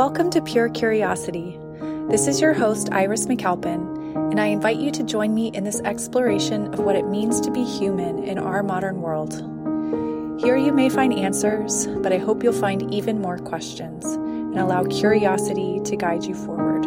[0.00, 1.58] Welcome to Pure Curiosity.
[2.08, 5.82] This is your host, Iris McAlpin, and I invite you to join me in this
[5.82, 9.34] exploration of what it means to be human in our modern world.
[10.40, 14.84] Here you may find answers, but I hope you'll find even more questions and allow
[14.84, 16.86] curiosity to guide you forward.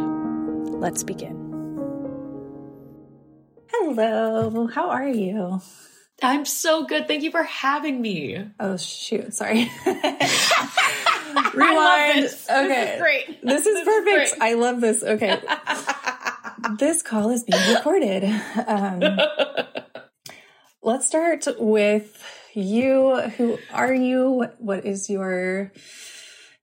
[0.80, 1.36] Let's begin.
[3.70, 5.62] Hello, how are you?
[6.24, 7.08] I'm so good.
[7.08, 8.44] Thank you for having me.
[8.60, 9.36] Oh, shoot.
[9.36, 9.72] Sorry.
[11.58, 12.24] Rewind.
[12.24, 12.50] This.
[12.50, 12.68] Okay.
[12.68, 13.40] This is great.
[13.44, 14.40] This is This is perfect.
[14.40, 14.42] great.
[14.42, 15.04] I love this.
[15.04, 15.42] Okay.
[16.80, 18.24] this call is being recorded.
[18.68, 19.20] Um,
[20.82, 23.22] let's start with you.
[23.38, 24.32] Who are you?
[24.32, 25.72] What, what is your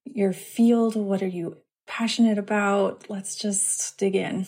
[0.05, 0.97] your field?
[0.97, 3.07] What are you passionate about?
[3.09, 4.47] Let's just dig in.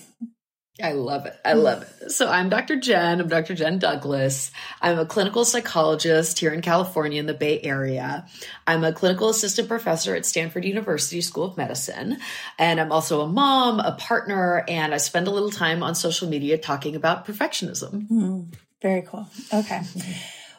[0.81, 1.37] I love it.
[1.45, 2.11] I love it.
[2.11, 2.77] So I'm Dr.
[2.77, 3.21] Jen.
[3.21, 3.55] I'm Dr.
[3.55, 4.51] Jen Douglas.
[4.81, 8.27] I'm a clinical psychologist here in California in the Bay Area.
[8.67, 12.19] I'm a clinical assistant professor at Stanford University School of Medicine.
[12.59, 16.27] And I'm also a mom, a partner, and I spend a little time on social
[16.27, 18.09] media talking about perfectionism.
[18.09, 18.41] Hmm,
[18.81, 19.29] very cool.
[19.53, 19.83] Okay.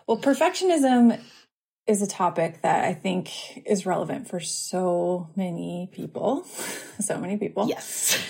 [0.06, 1.20] Well, perfectionism
[1.88, 3.32] is a topic that I think
[3.66, 6.46] is relevant for so many people.
[7.00, 7.68] So many people.
[7.68, 8.24] Yes.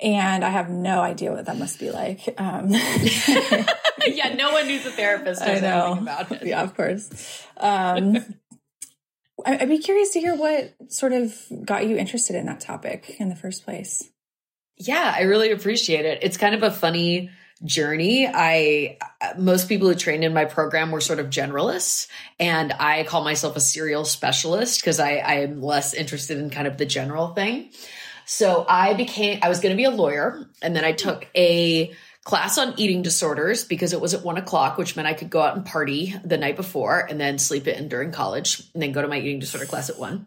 [0.00, 2.34] And I have no idea what that must be like.
[2.38, 2.70] Um,
[4.06, 5.86] yeah, no one who's a therapist I knows know.
[5.86, 6.46] anything about it.
[6.46, 7.44] Yeah, of course.
[7.56, 8.18] Um,
[9.44, 13.28] I'd be curious to hear what sort of got you interested in that topic in
[13.28, 14.10] the first place.
[14.76, 16.18] Yeah, I really appreciate it.
[16.22, 17.30] It's kind of a funny
[17.64, 18.28] journey.
[18.28, 18.98] I
[19.38, 22.08] most people who trained in my program were sort of generalists,
[22.38, 26.66] and I call myself a serial specialist because I, I am less interested in kind
[26.66, 27.70] of the general thing.
[28.26, 31.94] So I became I was going to be a lawyer, and then I took a
[32.26, 35.40] class on eating disorders because it was at one o'clock, which meant I could go
[35.40, 38.90] out and party the night before and then sleep it in during college and then
[38.90, 40.26] go to my eating disorder class at one.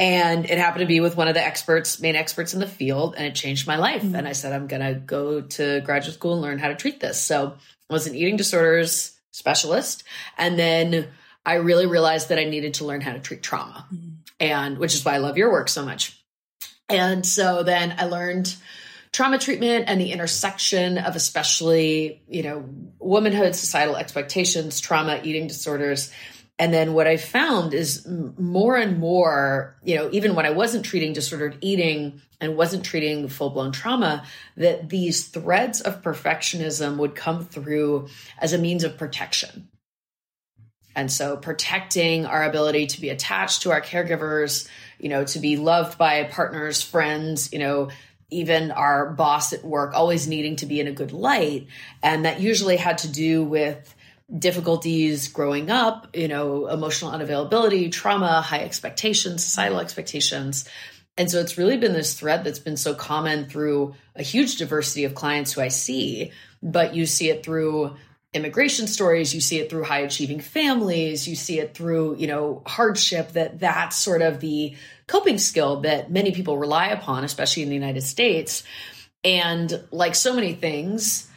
[0.00, 3.14] And it happened to be with one of the experts, main experts in the field,
[3.16, 4.02] and it changed my life.
[4.02, 4.16] Mm-hmm.
[4.16, 6.98] And I said, I'm going to go to graduate school and learn how to treat
[6.98, 7.22] this.
[7.22, 7.54] So
[7.88, 10.02] I was an eating disorders specialist.
[10.36, 11.06] And then
[11.46, 13.86] I really realized that I needed to learn how to treat trauma.
[13.94, 14.08] Mm-hmm.
[14.40, 16.17] And which is why I love your work so much.
[16.88, 18.54] And so then I learned
[19.12, 22.68] trauma treatment and the intersection of especially, you know,
[22.98, 26.12] womanhood, societal expectations, trauma, eating disorders.
[26.58, 30.84] And then what I found is more and more, you know, even when I wasn't
[30.84, 34.24] treating disordered eating and wasn't treating full blown trauma,
[34.56, 39.68] that these threads of perfectionism would come through as a means of protection.
[40.96, 44.66] And so protecting our ability to be attached to our caregivers,
[44.98, 47.90] you know, to be loved by partners, friends, you know,
[48.30, 51.66] even our boss at work, always needing to be in a good light.
[52.02, 53.94] And that usually had to do with
[54.36, 60.68] difficulties growing up, you know, emotional unavailability, trauma, high expectations, societal expectations.
[61.16, 65.04] And so it's really been this thread that's been so common through a huge diversity
[65.04, 66.32] of clients who I see,
[66.62, 67.96] but you see it through
[68.38, 69.34] immigration stories.
[69.34, 71.28] You see it through high achieving families.
[71.28, 74.74] You see it through you know hardship that that's sort of the
[75.06, 78.62] coping skill that many people rely upon especially in the united states.
[79.24, 81.28] And like so many things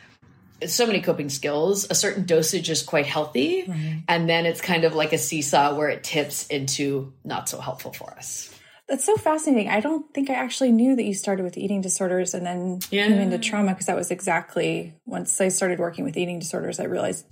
[0.67, 3.63] so many coping skills a certain dosage is quite healthy.
[4.07, 7.91] And then it's kind of like a seesaw where it tips into not so helpful
[7.91, 8.50] for us
[8.91, 9.69] That's so fascinating.
[9.69, 13.07] I don't think I actually knew that you started with eating disorders and then Yeah.
[13.07, 16.83] came into trauma because that was exactly once I started working with eating disorders, I
[16.83, 17.25] realized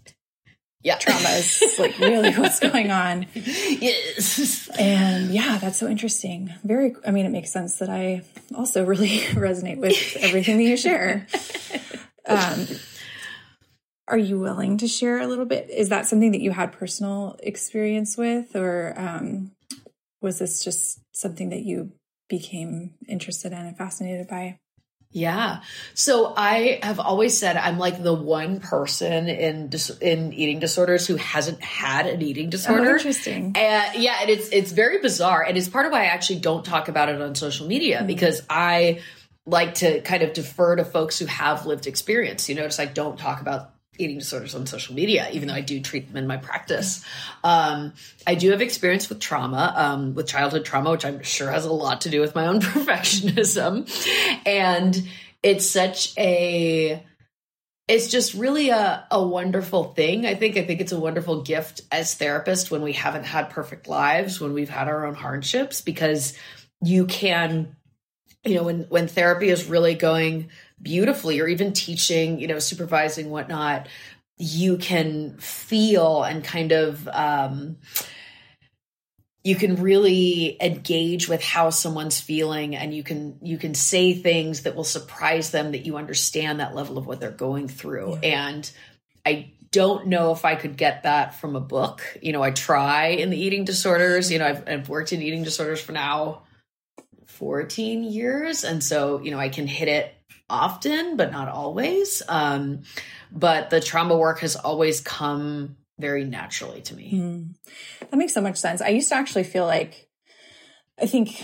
[0.84, 3.26] yeah trauma is like really what's going on.
[3.34, 6.54] yes And yeah, that's so interesting.
[6.64, 8.24] Very, I mean, it makes sense that I
[8.56, 11.28] also really resonate with everything that you share.
[12.26, 12.68] Um,
[14.08, 15.68] are you willing to share a little bit?
[15.70, 19.52] Is that something that you had personal experience with, or um,
[20.22, 21.92] was this just something that you
[22.30, 24.60] became interested in and fascinated by?
[25.12, 25.62] Yeah.
[25.96, 31.08] So I have always said I'm like the one person in dis- in eating disorders
[31.08, 32.92] who hasn't had an eating oh, disorder.
[32.92, 33.54] Oh, interesting.
[33.56, 36.64] And yeah, and it's it's very bizarre, and it's part of why I actually don't
[36.64, 38.08] talk about it on social media hmm.
[38.08, 39.02] because I
[39.48, 42.48] like to kind of defer to folks who have lived experience.
[42.48, 45.80] You notice I don't talk about eating disorders on social media, even though I do
[45.82, 47.04] treat them in my practice.
[47.44, 47.94] Um,
[48.26, 51.72] I do have experience with trauma, um, with childhood trauma, which I'm sure has a
[51.72, 53.90] lot to do with my own perfectionism.
[54.46, 55.08] And
[55.44, 57.04] it's such a
[57.90, 60.28] it's just really a, a wonderful thing.
[60.28, 63.88] I think I think it's a wonderful gift as therapists when we haven't had perfect
[63.88, 66.38] lives, when we've had our own hardships, because
[66.82, 67.76] you can,
[68.46, 70.50] you know, when when therapy is really going
[70.82, 73.88] beautifully, or even teaching, you know, supervising, whatnot,
[74.40, 77.76] you can feel and kind of um
[79.44, 84.64] you can really engage with how someone's feeling and you can you can say things
[84.64, 88.20] that will surprise them that you understand that level of what they're going through.
[88.24, 88.48] Yeah.
[88.48, 88.72] and
[89.26, 92.02] i don't know if i could get that from a book.
[92.22, 94.32] You know i try in the eating disorders.
[94.32, 96.44] You know i've, I've worked in eating disorders for now
[97.28, 98.64] 14 years.
[98.64, 100.16] And so you know i can hit it
[100.50, 102.82] often but not always um
[103.32, 107.12] but the trauma work has always come very naturally to me.
[107.14, 107.56] Mm.
[108.10, 108.82] That makes so much sense.
[108.82, 110.10] I used to actually feel like,
[111.00, 111.44] I think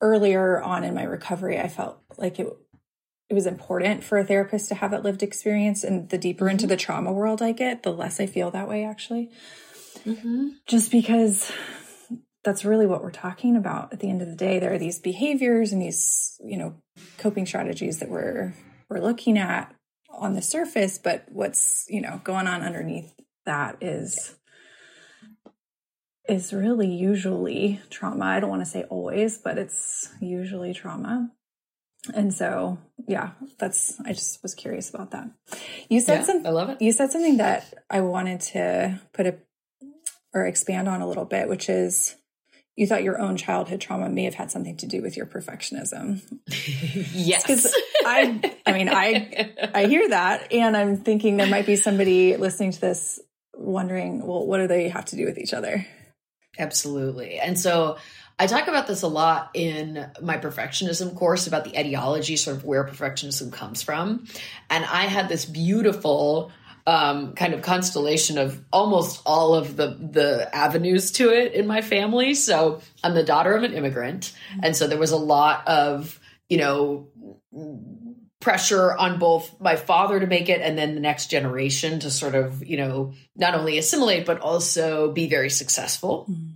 [0.00, 2.48] earlier on in my recovery, I felt like it
[3.28, 5.84] it was important for a therapist to have that lived experience.
[5.84, 6.52] And the deeper mm-hmm.
[6.52, 8.84] into the trauma world I get, the less I feel that way.
[8.84, 9.30] Actually,
[10.04, 10.48] mm-hmm.
[10.66, 11.52] just because
[12.44, 13.92] that's really what we're talking about.
[13.92, 16.74] At the end of the day, there are these behaviors and these you know
[17.18, 18.54] coping strategies that we're
[18.88, 19.74] we're looking at
[20.10, 23.12] on the surface, but what's you know going on underneath
[23.46, 24.36] that is
[26.28, 28.24] is really usually trauma.
[28.24, 31.32] I don't want to say always, but it's usually trauma.
[32.14, 35.28] And so, yeah, that's I just was curious about that.
[35.88, 36.80] You said yeah, something I love it.
[36.80, 39.36] You said something that I wanted to put a
[40.32, 42.14] or expand on a little bit, which is
[42.80, 46.22] you thought your own childhood trauma may have had something to do with your perfectionism.
[47.12, 47.42] yes.
[47.42, 52.38] Because I I mean I I hear that and I'm thinking there might be somebody
[52.38, 53.20] listening to this
[53.54, 55.86] wondering, well, what do they have to do with each other?
[56.58, 57.38] Absolutely.
[57.38, 57.98] And so
[58.38, 62.64] I talk about this a lot in my perfectionism course about the etiology, sort of
[62.64, 64.24] where perfectionism comes from.
[64.70, 66.50] And I had this beautiful
[66.86, 71.82] um, kind of constellation of almost all of the the avenues to it in my
[71.82, 72.34] family.
[72.34, 74.32] So I'm the daughter of an immigrant,
[74.62, 76.18] and so there was a lot of
[76.48, 77.08] you know
[78.40, 82.34] pressure on both my father to make it and then the next generation to sort
[82.34, 86.26] of, you know, not only assimilate, but also be very successful.
[86.28, 86.54] Mm-hmm.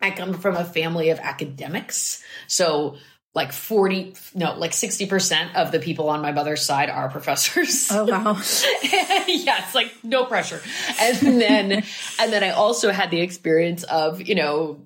[0.00, 2.22] I come from a family of academics.
[2.48, 2.96] So,
[3.32, 7.88] like 40, no, like 60% of the people on my mother's side are professors.
[7.90, 8.32] Oh, wow.
[8.82, 10.60] yeah, it's like no pressure.
[11.00, 11.72] And then,
[12.18, 14.80] and then I also had the experience of, you know,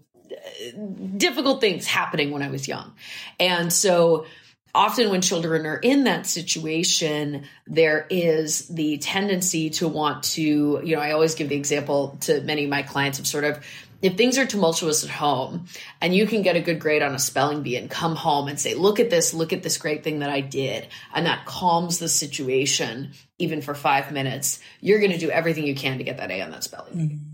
[1.16, 2.92] difficult things happening when I was young.
[3.40, 4.26] And so,
[4.74, 10.96] often when children are in that situation, there is the tendency to want to, you
[10.96, 13.64] know, I always give the example to many of my clients of sort of,
[14.04, 15.64] if things are tumultuous at home
[16.02, 18.60] and you can get a good grade on a spelling bee and come home and
[18.60, 22.00] say, look at this, look at this great thing that I did, and that calms
[22.00, 26.18] the situation even for five minutes, you're going to do everything you can to get
[26.18, 27.14] that A on that spelling bee.
[27.14, 27.33] Mm-hmm.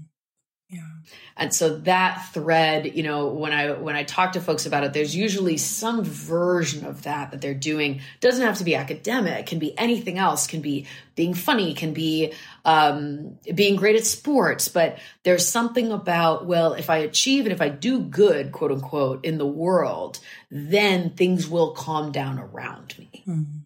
[1.41, 4.93] And so that thread, you know, when I when I talk to folks about it,
[4.93, 8.03] there's usually some version of that that they're doing.
[8.21, 12.35] Doesn't have to be academic, can be anything else, can be being funny, can be
[12.67, 17.63] um, being great at sports, but there's something about, well, if I achieve and if
[17.63, 20.19] I do good, quote unquote, in the world,
[20.51, 23.25] then things will calm down around me.
[23.27, 23.61] Mm-hmm.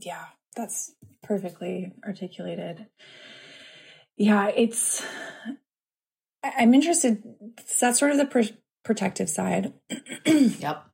[0.00, 0.24] Yeah,
[0.54, 2.86] that's perfectly articulated.
[4.16, 5.04] Yeah, it's
[6.56, 7.22] I'm interested.
[7.80, 8.54] That's sort of the pr-
[8.84, 9.72] protective side.
[10.26, 10.84] yep.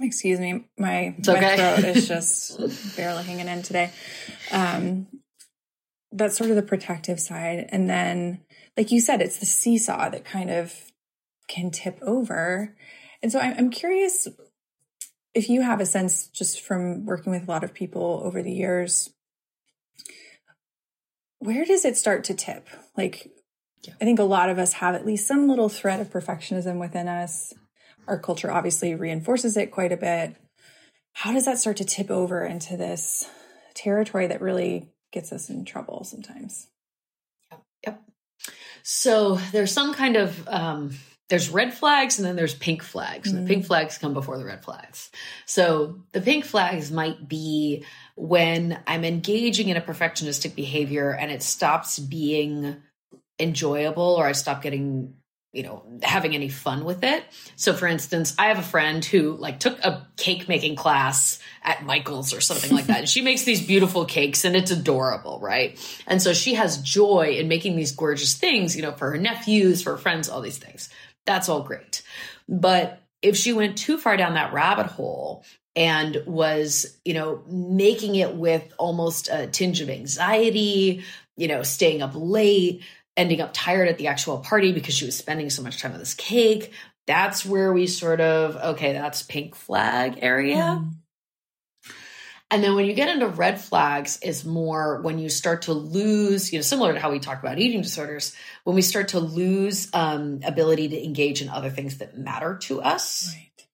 [0.00, 1.56] Excuse me, my, my okay.
[1.56, 3.92] throat is just barely hanging in today.
[4.50, 5.06] Um,
[6.10, 8.40] that's sort of the protective side, and then,
[8.76, 10.74] like you said, it's the seesaw that kind of
[11.48, 12.76] can tip over.
[13.22, 14.28] And so I'm, I'm curious
[15.34, 18.52] if you have a sense, just from working with a lot of people over the
[18.52, 19.10] years,
[21.40, 22.68] where does it start to tip?
[22.96, 23.30] Like,
[23.86, 23.94] yeah.
[24.00, 27.08] I think a lot of us have at least some little thread of perfectionism within
[27.08, 27.52] us.
[28.06, 30.36] Our culture obviously reinforces it quite a bit.
[31.12, 33.28] How does that start to tip over into this
[33.74, 36.68] territory that really gets us in trouble sometimes?
[37.50, 37.62] Yep.
[37.86, 38.02] Yep.
[38.82, 40.90] So there's some kind of um,
[41.28, 43.32] there's red flags and then there's pink flags.
[43.32, 43.42] Mm-hmm.
[43.42, 43.66] the pink mm.
[43.66, 45.10] flags come before the red flags.
[45.46, 47.84] So the pink flags might be
[48.16, 52.76] when I'm engaging in a perfectionistic behavior and it stops being
[53.38, 55.14] enjoyable or I stop getting
[55.54, 57.24] you know having any fun with it.
[57.56, 61.84] So for instance i have a friend who like took a cake making class at
[61.84, 62.98] michael's or something like that.
[62.98, 65.78] And she makes these beautiful cakes and it's adorable right?
[66.06, 69.82] And so she has joy in making these gorgeous things you know for her nephews
[69.82, 70.90] for her friends all these things.
[71.24, 72.02] That's all great.
[72.48, 75.44] But if she went too far down that rabbit hole
[75.76, 81.04] and was you know making it with almost a tinge of anxiety
[81.36, 82.82] you know staying up late
[83.16, 85.98] ending up tired at the actual party because she was spending so much time on
[85.98, 86.72] this cake.
[87.06, 90.56] That's where we sort of, okay, that's pink flag area.
[90.56, 90.94] Mm.
[92.50, 96.52] And then when you get into red flags is more when you start to lose,
[96.52, 99.88] you know, similar to how we talk about eating disorders, when we start to lose
[99.92, 103.34] um, ability to engage in other things that matter to us.
[103.34, 103.66] Right.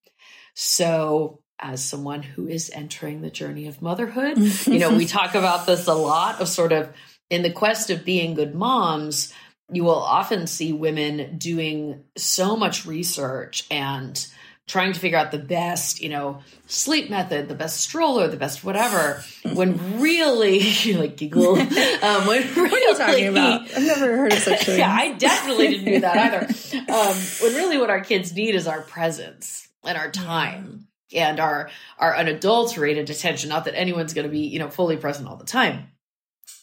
[0.54, 5.66] So as someone who is entering the journey of motherhood, you know, we talk about
[5.66, 6.90] this a lot of sort of
[7.30, 9.32] in the quest of being good moms,
[9.72, 14.26] you will often see women doing so much research and
[14.66, 18.62] trying to figure out the best, you know, sleep method, the best stroller, the best
[18.62, 19.22] whatever.
[19.52, 20.60] When really,
[20.94, 21.58] like giggle.
[22.00, 23.60] Um, when really, what are you talking about?
[23.76, 24.78] I've never heard of such thing.
[24.78, 26.90] yeah, I definitely didn't do that either.
[26.90, 31.68] Um, when really, what our kids need is our presence and our time and our
[31.98, 33.50] our unadulterated attention.
[33.50, 35.90] Not that anyone's going to be, you know, fully present all the time.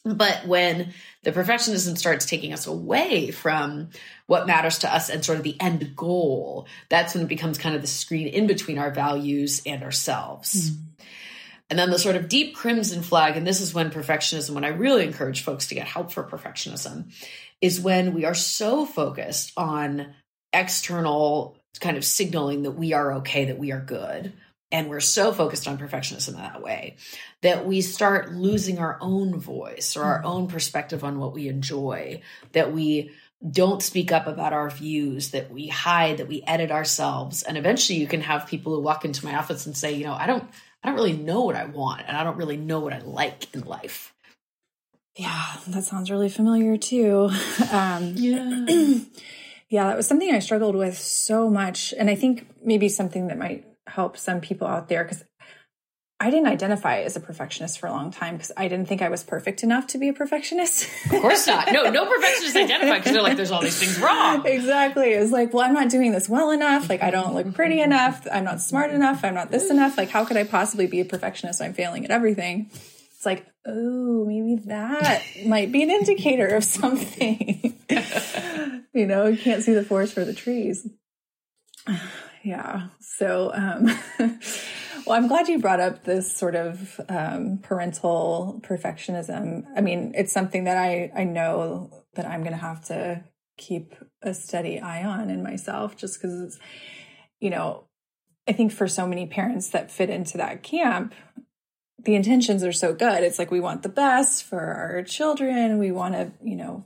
[0.06, 3.90] But when the perfectionism starts taking us away from
[4.28, 7.76] what matters to us and sort of the end goal, that's when it becomes kind
[7.76, 10.72] of the screen in between our values and ourselves.
[10.72, 10.78] Mm.
[11.70, 14.70] And then the sort of deep crimson flag, and this is when perfectionism, when I
[14.70, 17.12] really encourage folks to get help for perfectionism,
[17.60, 20.14] is when we are so focused on
[20.54, 24.34] external kind of signaling that we are okay, that we are good
[24.72, 26.98] and we're so focused on perfectionism in that way
[27.42, 30.28] that we start losing our own voice or our mm-hmm.
[30.28, 32.22] own perspective on what we enjoy
[32.52, 33.12] that we
[33.52, 37.44] don't speak up about our views that we hide that we edit ourselves.
[37.44, 40.14] And eventually you can have people who walk into my office and say you know
[40.14, 40.44] i don't
[40.84, 43.54] i don't really know what i want and i don't really know what i like
[43.54, 44.14] in life.
[45.16, 47.30] Yeah that sounds really familiar too.
[47.72, 48.66] Um, yeah.
[49.70, 51.94] Yeah that was something i struggled with so much.
[51.98, 55.24] And i think maybe something that might help some people out there because
[56.20, 59.10] I didn't identify as a perfectionist for a long time because I didn't think I
[59.10, 60.90] was perfect enough to be a perfectionist.
[61.06, 61.72] of course not.
[61.72, 64.44] No, no perfectionists identify because they're like, there's all these things wrong.
[64.48, 65.12] Exactly.
[65.12, 66.90] It's like, well, I'm not doing this well enough.
[66.90, 68.26] Like, I don't look pretty enough.
[68.32, 69.24] I'm not smart enough.
[69.24, 69.96] I'm not this enough.
[69.96, 71.62] Like, how could I possibly be a perfectionist?
[71.62, 72.72] I'm failing at everything.
[72.72, 77.76] It's like, oh, maybe that might be an indicator of something.
[78.94, 80.88] you know, you can't see the forest for the trees
[82.44, 82.88] yeah.
[83.18, 83.86] So, um,
[85.08, 89.64] well, I'm glad you brought up this sort of um, parental perfectionism.
[89.76, 93.24] I mean, it's something that I I know that I'm going to have to
[93.58, 96.60] keep a steady eye on in myself, just because it's,
[97.40, 97.86] you know,
[98.48, 101.16] I think for so many parents that fit into that camp,
[102.04, 103.24] the intentions are so good.
[103.24, 105.80] It's like we want the best for our children.
[105.80, 106.86] We want to, you know,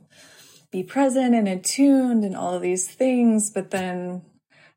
[0.70, 4.22] be present and attuned and all of these things, but then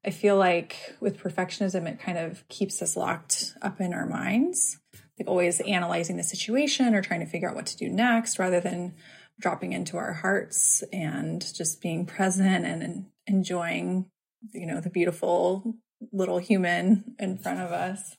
[0.06, 4.80] I feel like with perfectionism, it kind of keeps us locked up in our minds,
[5.18, 8.60] like always analyzing the situation or trying to figure out what to do next rather
[8.60, 8.94] than
[9.40, 14.06] dropping into our hearts and just being present and enjoying,
[14.54, 15.76] you know, the beautiful
[16.12, 18.16] little human in front of us.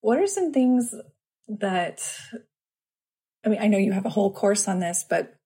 [0.00, 0.92] What are some things
[1.46, 2.02] that,
[3.44, 5.36] I mean, I know you have a whole course on this, but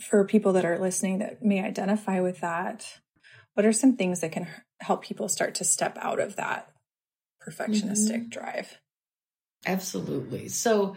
[0.00, 2.86] for people that are listening that may identify with that,
[3.54, 4.48] what are some things that can
[4.80, 6.70] help people start to step out of that
[7.42, 8.28] perfectionistic mm-hmm.
[8.28, 8.78] drive?
[9.66, 10.48] Absolutely.
[10.48, 10.96] So,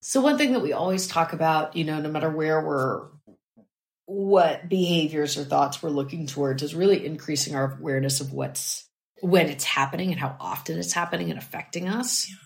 [0.00, 3.06] so one thing that we always talk about, you know, no matter where we're,
[4.06, 8.88] what behaviors or thoughts we're looking towards is really increasing our awareness of what's
[9.20, 12.28] when it's happening and how often it's happening and affecting us.
[12.30, 12.36] Yeah.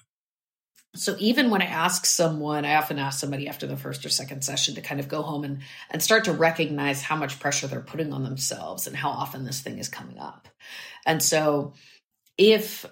[0.94, 4.44] So even when I ask someone, I often ask somebody after the first or second
[4.44, 7.80] session to kind of go home and, and start to recognize how much pressure they're
[7.80, 10.48] putting on themselves and how often this thing is coming up.
[11.06, 11.72] And so
[12.36, 12.84] if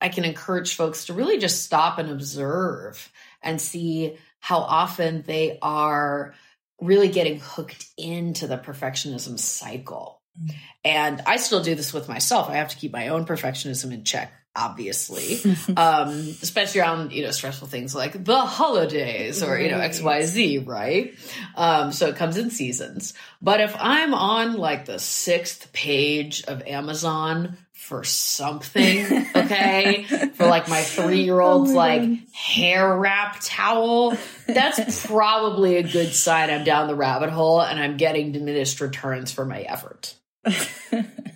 [0.00, 3.10] I can encourage folks to really just stop and observe
[3.40, 6.34] and see how often they are
[6.80, 10.20] really getting hooked into the perfectionism cycle.
[10.40, 10.54] Mm.
[10.84, 12.50] And I still do this with myself.
[12.50, 15.40] I have to keep my own perfectionism in check obviously,
[15.76, 16.10] um,
[16.42, 21.14] especially around, you know, stressful things like the holidays or, you know, XYZ, right?
[21.54, 23.14] Um, so it comes in seasons.
[23.40, 30.04] But if I'm on like the sixth page of Amazon for something, okay,
[30.34, 32.18] for like my three year old's oh like God.
[32.32, 34.16] hair wrap towel,
[34.46, 39.32] that's probably a good sign I'm down the rabbit hole and I'm getting diminished returns
[39.32, 40.14] for my effort.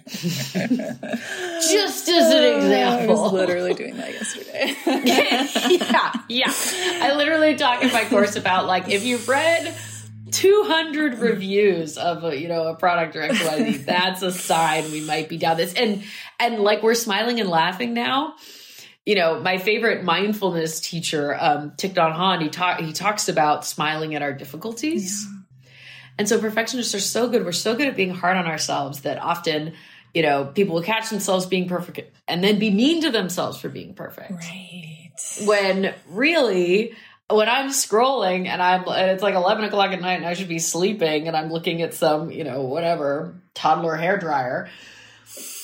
[0.09, 3.19] Just as an example.
[3.19, 4.77] I was literally doing that yesterday.
[5.05, 6.53] yeah, yeah.
[7.03, 9.75] I literally talk in my course about like if you've read
[10.31, 15.29] 200 reviews of a, you know a product or XYZ, that's a sign we might
[15.29, 15.75] be down this.
[15.75, 16.05] And
[16.39, 18.37] and like we're smiling and laughing now.
[19.05, 23.65] You know, my favorite mindfulness teacher, um, Thich Nhat Hanh, he talk he talks about
[23.65, 25.27] smiling at our difficulties.
[25.29, 25.37] Yeah
[26.19, 27.45] and so perfectionists are so good.
[27.45, 29.75] We're so good at being hard on ourselves that often
[30.17, 33.69] you know, people will catch themselves being perfect and then be mean to themselves for
[33.69, 34.31] being perfect.
[34.31, 35.11] Right.
[35.45, 36.97] When really,
[37.29, 40.49] when I'm scrolling and I'm, and it's like 11 o'clock at night and I should
[40.49, 44.71] be sleeping and I'm looking at some, you know, whatever toddler hair dryer,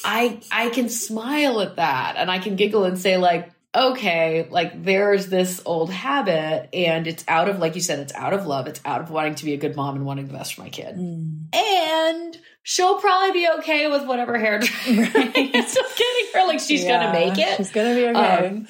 [0.04, 4.84] I, I can smile at that and I can giggle and say like, okay, like
[4.84, 8.66] there's this old habit and it's out of, like you said, it's out of love.
[8.66, 10.68] It's out of wanting to be a good mom and wanting the best for my
[10.68, 10.94] kid.
[10.96, 11.54] Mm.
[11.54, 15.10] And she'll probably be okay with whatever hair dryer.
[15.14, 15.68] Right.
[15.68, 17.56] so getting her like she's Yeah, gonna make it.
[17.56, 18.46] She's gonna be okay.
[18.48, 18.66] Um,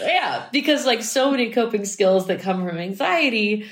[0.00, 3.66] yeah, because like so many coping skills that come from anxiety,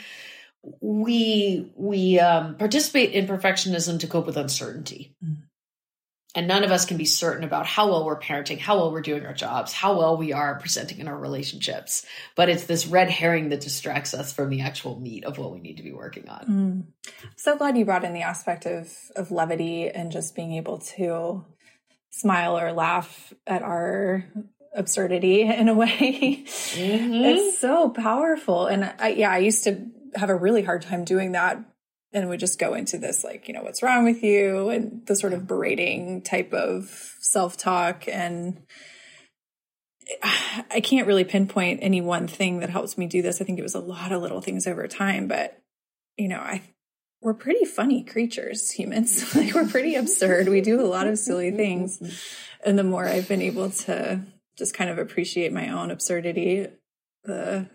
[0.80, 5.14] we we um, participate in perfectionism to cope with uncertainty.
[5.24, 5.36] Mm.
[6.34, 9.02] And none of us can be certain about how well we're parenting, how well we're
[9.02, 12.06] doing our jobs, how well we are presenting in our relationships.
[12.36, 15.60] But it's this red herring that distracts us from the actual meat of what we
[15.60, 16.46] need to be working on.
[16.46, 17.12] Mm.
[17.36, 21.44] So glad you brought in the aspect of of levity and just being able to
[22.08, 24.24] smile or laugh at our
[24.74, 26.44] absurdity in a way.
[26.46, 27.24] Mhm.
[27.24, 28.66] It's so powerful.
[28.66, 31.58] And I yeah, I used to have a really hard time doing that
[32.12, 35.16] and would just go into this like, you know, what's wrong with you and the
[35.16, 38.62] sort of berating type of self-talk and
[40.70, 43.40] I can't really pinpoint any one thing that helps me do this.
[43.40, 45.58] I think it was a lot of little things over time, but
[46.18, 46.62] you know, I
[47.22, 49.34] we're pretty funny creatures, humans.
[49.36, 50.48] like we're pretty absurd.
[50.48, 52.02] We do a lot of silly things.
[52.64, 54.20] And the more I've been able to
[54.58, 56.66] just kind of appreciate my own absurdity,
[57.24, 57.68] the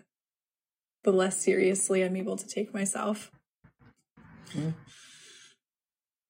[1.04, 3.30] the less seriously I'm able to take myself.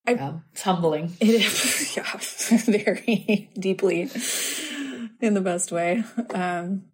[0.06, 1.12] Yeah, it's humbling.
[1.20, 2.16] It is, yeah,
[2.66, 4.10] very deeply
[5.20, 6.02] in the best way.
[6.32, 6.84] Um,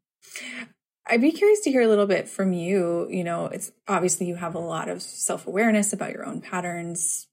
[1.06, 3.08] I'd be curious to hear a little bit from you.
[3.10, 7.28] You know, it's obviously you have a lot of self awareness about your own patterns.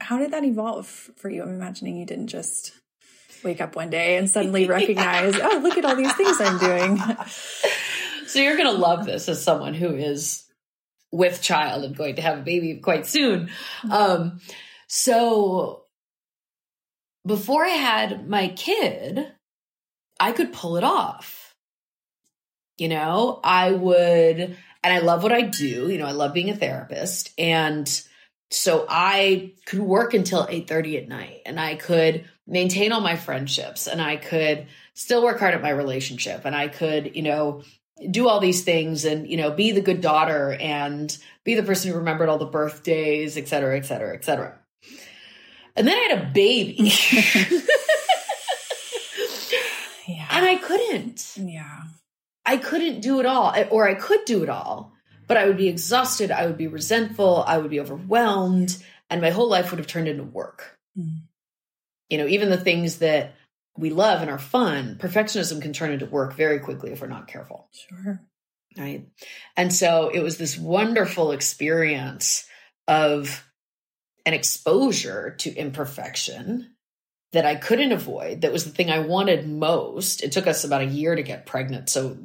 [0.00, 1.42] How did that evolve for you?
[1.42, 2.72] I'm imagining you didn't just
[3.44, 6.98] wake up one day and suddenly recognize, oh, look at all these things I'm doing.
[8.26, 10.47] So you're going to love this as someone who is
[11.10, 13.50] with child and going to have a baby quite soon.
[13.90, 14.40] Um,
[14.86, 15.84] so
[17.26, 19.32] before I had my kid,
[20.20, 21.54] I could pull it off.
[22.76, 25.90] You know, I would, and I love what I do.
[25.90, 27.32] You know, I love being a therapist.
[27.36, 27.88] And
[28.50, 33.86] so I could work until 8:30 at night and I could maintain all my friendships
[33.86, 37.62] and I could still work hard at my relationship and I could, you know,
[38.10, 41.90] do all these things and, you know, be the good daughter and be the person
[41.90, 44.58] who remembered all the birthdays, et cetera, et cetera, et cetera.
[45.74, 46.76] And then I had a baby
[50.06, 50.26] Yeah.
[50.30, 51.36] and I couldn't.
[51.36, 51.82] Yeah.
[52.44, 54.92] I couldn't do it all, or I could do it all,
[55.26, 56.30] but I would be exhausted.
[56.30, 57.44] I would be resentful.
[57.46, 60.78] I would be overwhelmed, and my whole life would have turned into work.
[60.98, 61.18] Mm.
[62.08, 63.34] You know, even the things that
[63.78, 67.28] we love and are fun, perfectionism can turn into work very quickly if we're not
[67.28, 67.68] careful.
[67.72, 68.20] Sure.
[68.76, 69.08] Right.
[69.56, 72.46] And so it was this wonderful experience
[72.86, 73.44] of
[74.26, 76.74] an exposure to imperfection
[77.32, 78.40] that I couldn't avoid.
[78.40, 80.22] That was the thing I wanted most.
[80.22, 81.90] It took us about a year to get pregnant.
[81.90, 82.16] So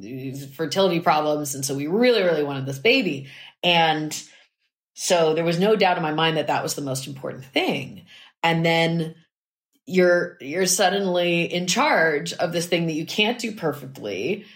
[0.54, 1.54] fertility problems.
[1.54, 3.28] And so we really, really wanted this baby.
[3.62, 4.18] And
[4.94, 8.06] so there was no doubt in my mind that that was the most important thing.
[8.42, 9.14] And then
[9.86, 14.46] you're you're suddenly in charge of this thing that you can't do perfectly.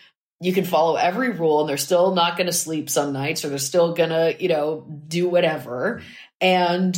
[0.41, 3.49] You can follow every rule and they're still not going to sleep some nights or
[3.49, 6.03] they're still going to you know do whatever.
[6.41, 6.97] And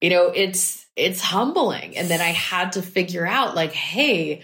[0.00, 1.96] you know it's it's humbling.
[1.96, 4.42] And then i had to figure out like hey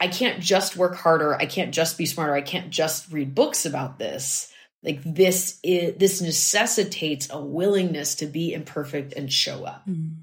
[0.00, 1.34] i can't just work harder.
[1.34, 2.34] I can't just be smarter.
[2.34, 4.50] I can't just read books about this.
[4.82, 9.86] Like this is this necessitates a willingness to be imperfect and show up.
[9.88, 10.16] Mm.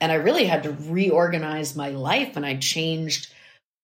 [0.00, 3.32] And I really had to reorganize my life and I changed,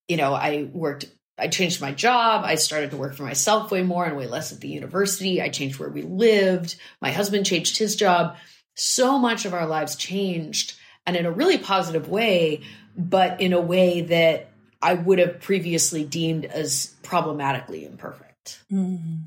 [0.09, 1.07] you know, I worked
[1.39, 2.45] I changed my job.
[2.45, 5.43] I started to work for myself way more and way less at the university.
[5.43, 6.77] I changed where we lived.
[7.03, 8.37] My husband changed his job.
[8.75, 12.63] So much of our lives changed and in a really positive way,
[12.97, 14.51] but in a way that
[14.81, 18.61] I would have previously deemed as problematically imperfect.
[18.73, 19.25] Mhm.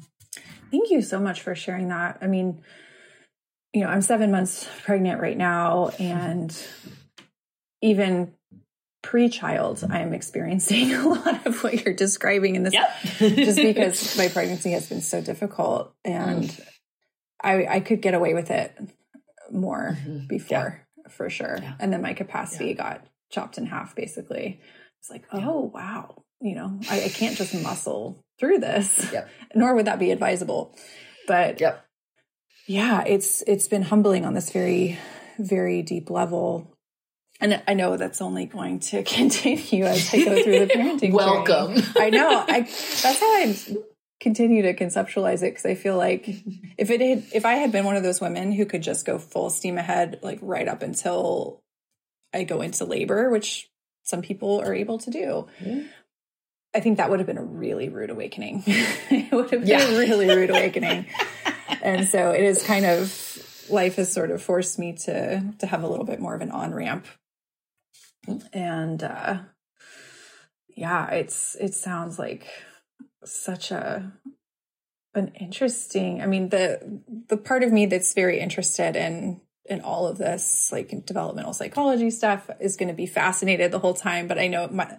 [0.72, 2.18] Thank you so much for sharing that.
[2.22, 2.62] I mean,
[3.74, 6.56] you know, I'm seven months pregnant right now, and
[7.82, 8.34] even
[9.02, 12.90] pre-child, I'm experiencing a lot of what you're describing in this, Yep.
[13.20, 16.56] just because my pregnancy has been so difficult, and
[17.42, 18.76] I I could get away with it
[19.52, 20.28] more Mhm.
[20.28, 21.74] before for sure, Yeah.
[21.80, 23.96] and then my capacity got chopped in half.
[23.96, 24.60] Basically,
[25.00, 25.48] it's like, Yeah.
[25.48, 29.30] oh wow, you know, I, I can't just muscle through this, Yep.
[29.56, 30.76] nor would that be advisable.
[31.28, 31.86] But Yep.
[32.70, 35.00] Yeah, it's it's been humbling on this very
[35.40, 36.72] very deep level.
[37.42, 41.12] and I know that's only going to continue as I go through the parenting.
[41.12, 41.76] Welcome.
[41.82, 41.88] Journey.
[41.98, 42.46] I know.
[42.48, 43.58] I that's how I
[44.22, 46.28] continue to conceptualize it because I feel like
[46.78, 49.18] if it had, if I had been one of those women who could just go
[49.18, 51.62] full steam ahead, like right up until
[52.36, 53.68] I go into labor, which
[54.04, 55.48] some people are able to do.
[55.60, 55.88] Mm-hmm.
[56.76, 58.62] I think that would have been a really rude awakening.
[58.68, 59.88] it would have been yeah.
[59.88, 61.08] a really rude awakening.
[61.82, 65.84] And so it is kind of life has sort of forced me to to have
[65.84, 67.06] a little bit more of an on ramp.
[68.54, 69.40] And uh
[70.76, 72.48] yeah, it's it sounds like
[73.26, 74.12] such a
[75.16, 80.08] an interesting i mean the the part of me that's very interested in in all
[80.08, 84.38] of this like developmental psychology stuff is going to be fascinated the whole time but
[84.38, 84.98] i know my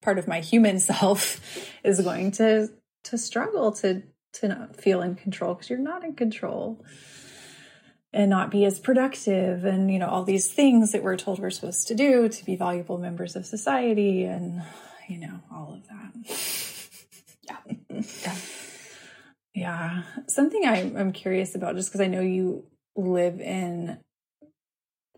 [0.00, 1.40] part of my human self
[1.84, 2.68] is going to
[3.04, 4.02] to struggle to
[4.34, 6.84] to not feel in control because you're not in control
[8.12, 11.50] and not be as productive and you know all these things that we're told we're
[11.50, 14.62] supposed to do to be valuable members of society and
[15.08, 16.68] you know all of that
[17.48, 18.36] yeah.
[19.54, 20.02] yeah.
[20.26, 22.64] Something I, I'm curious about, just because I know you
[22.96, 23.98] live in,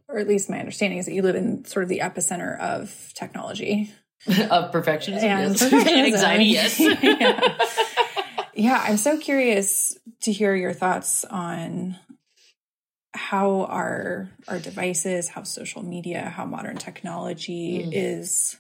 [0.09, 3.13] or at least my understanding is that you live in sort of the epicenter of
[3.15, 3.93] technology.
[4.27, 5.73] of perfectionism and, yes.
[5.73, 6.79] and anxiety, yes.
[6.81, 7.57] yeah.
[8.61, 11.97] Yeah, I'm so curious to hear your thoughts on
[13.13, 17.91] how our our devices, how social media, how modern technology mm.
[17.93, 18.59] is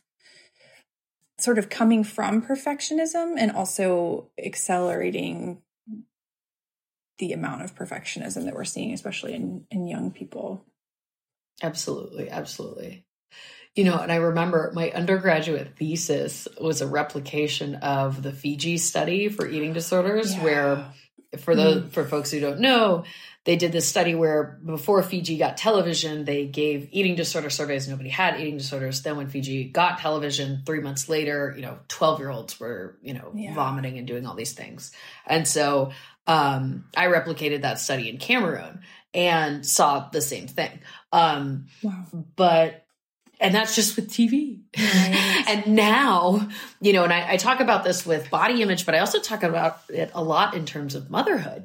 [1.39, 5.61] sort of coming from perfectionism and also accelerating
[7.19, 10.65] the amount of perfectionism that we're seeing, especially in, in young people.
[11.63, 12.31] Absolutely.
[12.31, 13.05] Absolutely.
[13.75, 19.29] You know, and I remember my undergraduate thesis was a replication of the Fiji study
[19.29, 20.43] for eating disorders, yeah.
[20.43, 20.85] where
[21.39, 21.91] for the mm.
[21.91, 23.05] for folks who don't know,
[23.45, 27.89] they did this study where before Fiji got television, they gave eating disorder surveys.
[27.89, 29.03] Nobody had eating disorders.
[29.03, 33.15] Then when Fiji got television, three months later, you know, 12 year olds were, you
[33.15, 33.55] know, yeah.
[33.55, 34.93] vomiting and doing all these things.
[35.27, 35.93] And so
[36.27, 38.81] um, I replicated that study in Cameroon
[39.15, 40.81] and saw the same thing.
[41.13, 42.05] Um, wow.
[42.37, 42.85] But
[43.41, 44.61] and that's just with TV.
[44.77, 45.45] Right.
[45.49, 46.49] and now,
[46.81, 49.43] you know, and I, I, talk about this with body image, but I also talk
[49.43, 51.65] about it a lot in terms of motherhood.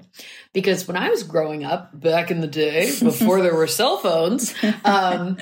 [0.54, 4.56] Because when I was growing up back in the day, before there were cell phones,
[4.86, 5.38] um,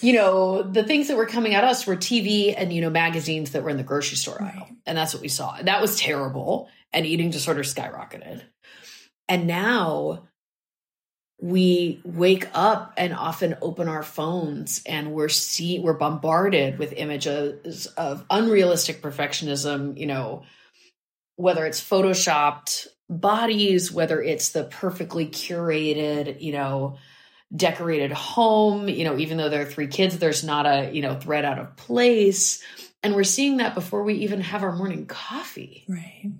[0.00, 3.52] you know, the things that were coming at us were TV and, you know, magazines
[3.52, 4.68] that were in the grocery store aisle.
[4.84, 5.54] And that's what we saw.
[5.54, 6.68] And that was terrible.
[6.92, 8.42] And eating disorder skyrocketed.
[9.28, 10.27] And now
[11.40, 17.86] we wake up and often open our phones and we're see we're bombarded with images
[17.86, 20.42] of unrealistic perfectionism you know
[21.36, 26.96] whether it's photoshopped bodies whether it's the perfectly curated you know
[27.54, 31.14] decorated home you know even though there are three kids there's not a you know
[31.14, 32.62] thread out of place.
[33.00, 35.84] And we're seeing that before we even have our morning coffee.
[35.86, 36.32] Right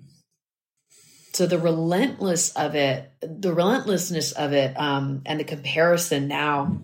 [1.39, 6.81] so the relentless of it the relentlessness of it um, and the comparison now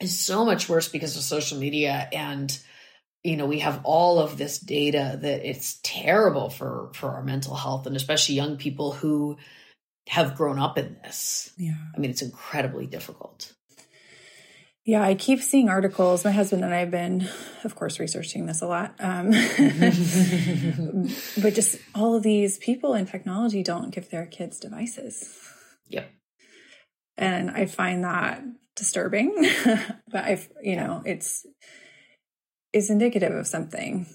[0.00, 2.58] is so much worse because of social media and
[3.22, 7.54] you know we have all of this data that it's terrible for for our mental
[7.54, 9.36] health and especially young people who
[10.08, 11.52] have grown up in this.
[11.56, 11.76] Yeah.
[11.94, 13.52] I mean it's incredibly difficult
[14.84, 16.24] yeah, I keep seeing articles.
[16.24, 17.26] My husband and I have been,
[17.64, 18.94] of course, researching this a lot.
[18.98, 19.30] Um,
[21.42, 25.34] but just all of these people in technology don't give their kids devices.
[25.88, 26.10] Yep.
[27.16, 28.42] And I find that
[28.76, 29.34] disturbing.
[30.10, 31.46] but I've, you know, it's
[32.74, 34.06] is indicative of something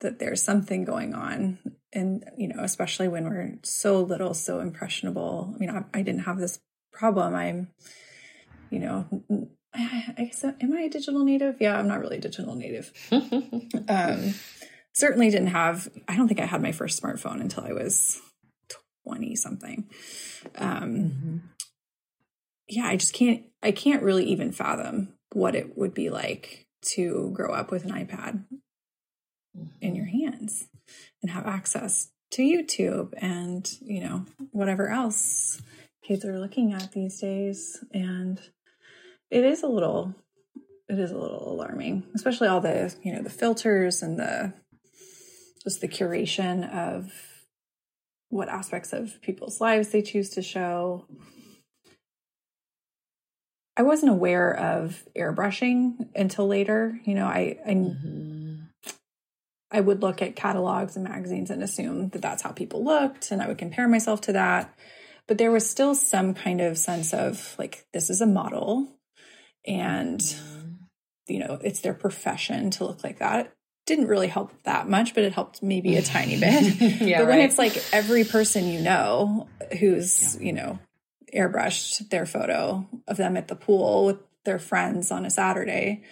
[0.00, 1.58] that there's something going on
[1.92, 6.22] and you know especially when we're so little so impressionable i mean I, I didn't
[6.22, 6.58] have this
[6.90, 7.68] problem i'm
[8.72, 9.06] you know,
[9.74, 11.56] I, I guess, am I a digital native?
[11.60, 12.92] Yeah, I'm not really a digital native.
[13.88, 14.34] um,
[14.92, 18.20] certainly didn't have, I don't think I had my first smartphone until I was
[19.06, 19.88] 20 something.
[20.56, 21.36] Um, mm-hmm.
[22.68, 27.30] Yeah, I just can't, I can't really even fathom what it would be like to
[27.34, 28.44] grow up with an iPad
[29.80, 30.64] in your hands
[31.20, 35.60] and have access to YouTube and, you know, whatever else
[36.02, 37.84] kids are looking at these days.
[37.92, 38.40] And
[39.32, 40.14] it is a little
[40.88, 44.52] it is a little alarming, especially all the, you know, the filters and the
[45.62, 47.10] just the curation of
[48.28, 51.06] what aspects of people's lives they choose to show.
[53.74, 57.00] I wasn't aware of airbrushing until later.
[57.04, 58.56] You know, I I, mm-hmm.
[59.70, 63.40] I would look at catalogs and magazines and assume that that's how people looked, and
[63.40, 64.74] I would compare myself to that.
[65.26, 68.98] But there was still some kind of sense of like this is a model,
[69.66, 70.70] and mm-hmm.
[71.28, 73.46] you know, it's their profession to look like that.
[73.46, 73.52] It
[73.86, 76.80] didn't really help that much, but it helped maybe a tiny bit.
[77.00, 77.48] yeah, but when right.
[77.48, 79.48] it's like every person you know
[79.78, 80.78] who's, you know,
[81.34, 86.02] airbrushed their photo of them at the pool with their friends on a Saturday,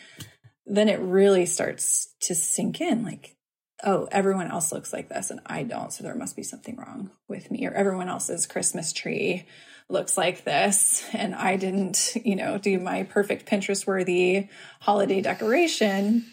[0.67, 3.37] then it really starts to sink in like,
[3.85, 5.93] oh, everyone else looks like this and I don't.
[5.93, 9.47] So there must be something wrong with me, or everyone else's Christmas tree
[9.91, 11.05] looks like this.
[11.13, 14.49] And I didn't, you know, do my perfect Pinterest worthy
[14.81, 16.27] holiday decoration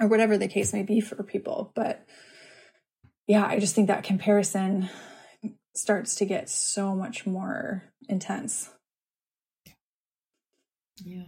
[0.00, 1.72] or whatever the case may be for people.
[1.74, 2.04] But
[3.26, 4.88] yeah, I just think that comparison
[5.74, 8.70] starts to get so much more intense.
[11.04, 11.24] Yeah.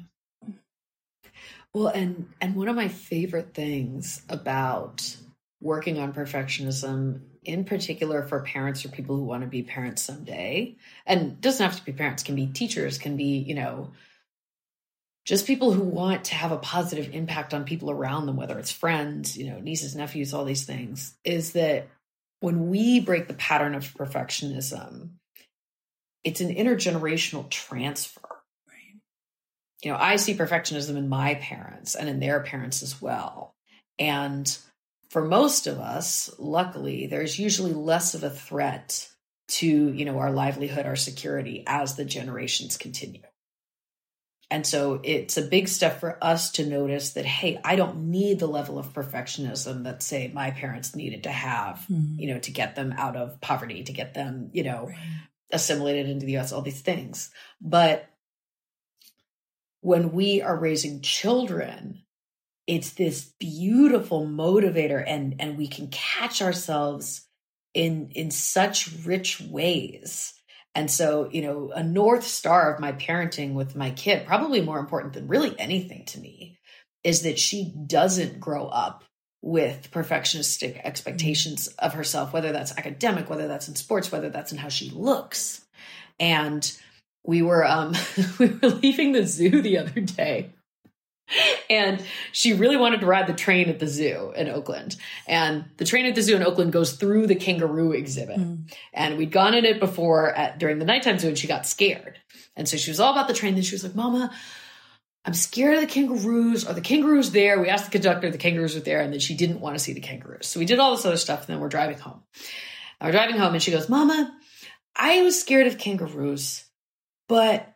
[1.75, 5.17] Well, and and one of my favorite things about
[5.61, 10.77] working on perfectionism in particular for parents or people who want to be parents someday.
[11.07, 13.93] And doesn't have to be parents can be teachers can be you know
[15.25, 18.73] just people who want to have a positive impact on people around them whether it's
[18.73, 21.89] friends you know nieces nephews all these things is that
[22.41, 25.11] when we break the pattern of perfectionism
[26.25, 28.21] it's an intergenerational transfer.
[29.83, 33.55] You know, I see perfectionism in my parents and in their parents as well.
[33.99, 34.59] And
[35.11, 39.09] for most of us, luckily, there's usually less of a threat
[39.49, 43.23] to, you know, our livelihood, our security as the generations continue.
[44.51, 48.39] And so it's a big step for us to notice that, hey, I don't need
[48.39, 52.19] the level of perfectionism that, say, my parents needed to have, mm-hmm.
[52.19, 54.97] you know, to get them out of poverty, to get them, you know, right.
[55.53, 57.31] assimilated into the US, all these things.
[57.61, 58.09] But
[59.81, 62.03] when we are raising children,
[62.69, 67.27] it's this beautiful motivator and and we can catch ourselves
[67.75, 70.35] in in such rich ways.
[70.75, 74.79] And so, you know, a north star of my parenting with my kid, probably more
[74.79, 76.59] important than really anything to me,
[77.03, 79.03] is that she doesn't grow up
[79.41, 84.59] with perfectionistic expectations of herself, whether that's academic, whether that's in sports, whether that's in
[84.59, 85.65] how she looks.
[86.21, 86.71] And
[87.25, 87.95] we were um
[88.39, 90.53] we were leaving the zoo the other day
[91.71, 94.97] and she really wanted to ride the train at the zoo in Oakland.
[95.27, 98.39] And the train at the zoo in Oakland goes through the kangaroo exhibit.
[98.39, 98.73] Mm.
[98.93, 102.19] And we'd gone in it before at during the nighttime zoo and she got scared.
[102.57, 103.55] And so she was all about the train.
[103.55, 104.33] Then she was like, Mama,
[105.25, 106.67] I'm scared of the kangaroos.
[106.67, 107.61] Are the kangaroos there?
[107.61, 109.93] We asked the conductor, the kangaroos were there, and then she didn't want to see
[109.93, 110.47] the kangaroos.
[110.47, 112.23] So we did all this other stuff, and then we're driving home.
[113.01, 114.35] And we're driving home, and she goes, Mama,
[114.97, 116.65] I was scared of kangaroos
[117.29, 117.75] but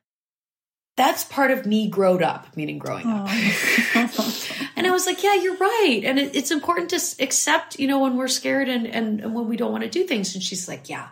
[0.97, 3.27] that's part of me growed up, meaning growing up.
[3.29, 4.49] Oh.
[4.77, 6.03] and I was like, yeah, you're right.
[6.05, 9.49] And it, it's important to accept, you know, when we're scared and, and, and when
[9.49, 10.35] we don't want to do things.
[10.35, 11.09] And she's like, yeah,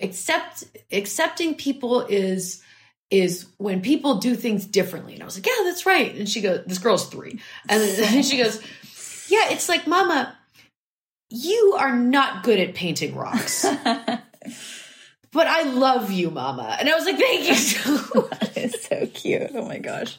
[0.00, 2.62] accept, accepting people is,
[3.10, 5.14] is when people do things differently.
[5.14, 6.14] And I was like, yeah, that's right.
[6.14, 7.40] And she goes, this girl's three.
[7.66, 8.62] And then she goes,
[9.30, 10.36] yeah, it's like, mama,
[11.30, 13.64] you are not good at painting rocks
[15.32, 16.76] but I love you, mama.
[16.78, 18.56] And I was like, thank you so much.
[18.56, 19.50] it's so cute.
[19.54, 20.18] Oh my gosh.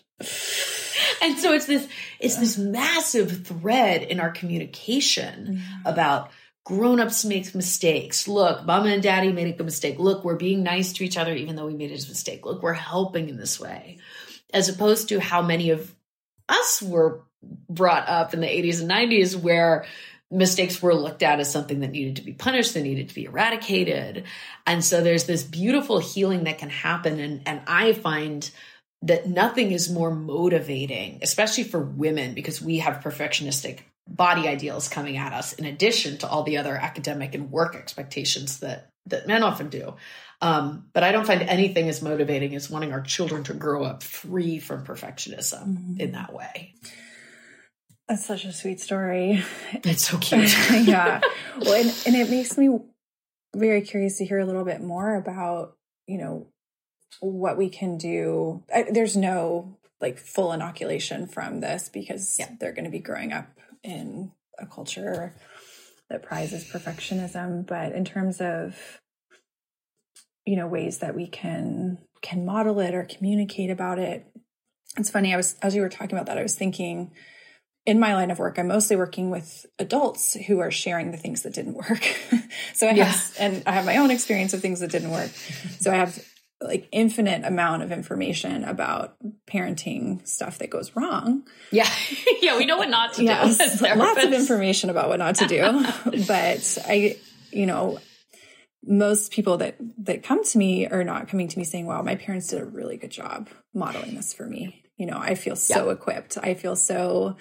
[1.22, 1.88] And so it's this,
[2.20, 5.88] it's this massive thread in our communication mm-hmm.
[5.88, 6.32] about
[6.66, 8.28] grown-ups make mistakes.
[8.28, 9.98] Look, mama and daddy made a mistake.
[9.98, 12.46] Look, we're being nice to each other even though we made a mistake.
[12.46, 13.98] Look, we're helping in this way.
[14.54, 15.94] As opposed to how many of
[16.48, 17.22] us were
[17.70, 19.86] brought up in the 80s and 90s where
[20.32, 23.26] mistakes were looked at as something that needed to be punished, that needed to be
[23.26, 24.26] eradicated.
[24.66, 27.20] And so there's this beautiful healing that can happen.
[27.20, 28.50] And, and I find
[29.02, 35.18] that nothing is more motivating, especially for women, because we have perfectionistic body ideals coming
[35.18, 39.44] at us in addition to all the other academic and work expectations that that men
[39.44, 39.96] often do.
[40.42, 44.04] Um, but I don't find anything as motivating as wanting our children to grow up
[44.04, 46.00] free from perfectionism mm-hmm.
[46.00, 46.76] in that way.
[48.10, 49.44] That's such a sweet story.
[49.72, 50.52] It's so cute.
[50.88, 51.22] yeah.
[51.60, 52.80] Well, and, and it makes me
[53.56, 56.48] very curious to hear a little bit more about, you know,
[57.20, 58.64] what we can do.
[58.74, 62.50] I, there's no like full inoculation from this because yeah.
[62.60, 63.48] they're going to be growing up
[63.84, 65.36] in a culture
[66.10, 67.68] that prizes perfectionism.
[67.68, 69.02] But in terms of,
[70.46, 74.26] you know, ways that we can can model it or communicate about it,
[74.98, 75.32] it's funny.
[75.32, 77.12] I was as you were talking about that, I was thinking
[77.90, 81.42] in my line of work, I'm mostly working with adults who are sharing the things
[81.42, 82.04] that didn't work.
[82.74, 85.32] so I have, and I have my own experience of things that didn't work.
[85.80, 86.24] so I have
[86.62, 89.16] like infinite amount of information about
[89.48, 91.48] parenting stuff that goes wrong.
[91.72, 91.90] Yeah.
[92.44, 92.58] yeah.
[92.58, 93.88] We know what not to yes, do.
[93.96, 95.62] Lots of information about what not to do.
[96.28, 97.18] but I,
[97.52, 97.98] you know,
[98.86, 102.16] most people that that come to me are not coming to me saying, wow, my
[102.16, 105.88] parents did a really good job modeling this for me you know, I feel so
[105.88, 105.94] yeah.
[105.94, 106.38] equipped.
[106.38, 107.38] I feel so,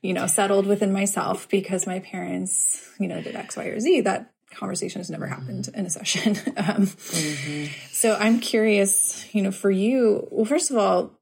[0.00, 4.00] you know, settled within myself because my parents, you know, did X, Y, or Z.
[4.00, 5.78] That conversation has never happened mm-hmm.
[5.78, 6.36] in a session.
[6.56, 7.72] um, mm-hmm.
[7.92, 11.20] So I'm curious, you know, for you, well, first of all,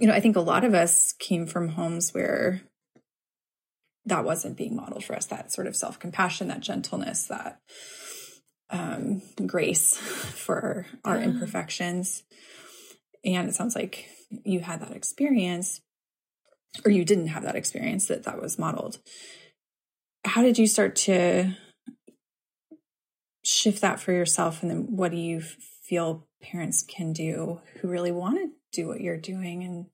[0.00, 2.62] you know, I think a lot of us came from homes where
[4.06, 7.60] that wasn't being modeled for us, that sort of self compassion, that gentleness, that
[8.70, 11.26] um, grace for our yeah.
[11.26, 12.24] imperfections.
[13.24, 15.80] And it sounds like you had that experience
[16.84, 18.98] or you didn't have that experience that that was modeled.
[20.24, 21.54] How did you start to
[23.44, 24.62] shift that for yourself?
[24.62, 29.00] And then what do you feel parents can do who really want to do what
[29.00, 29.86] you're doing and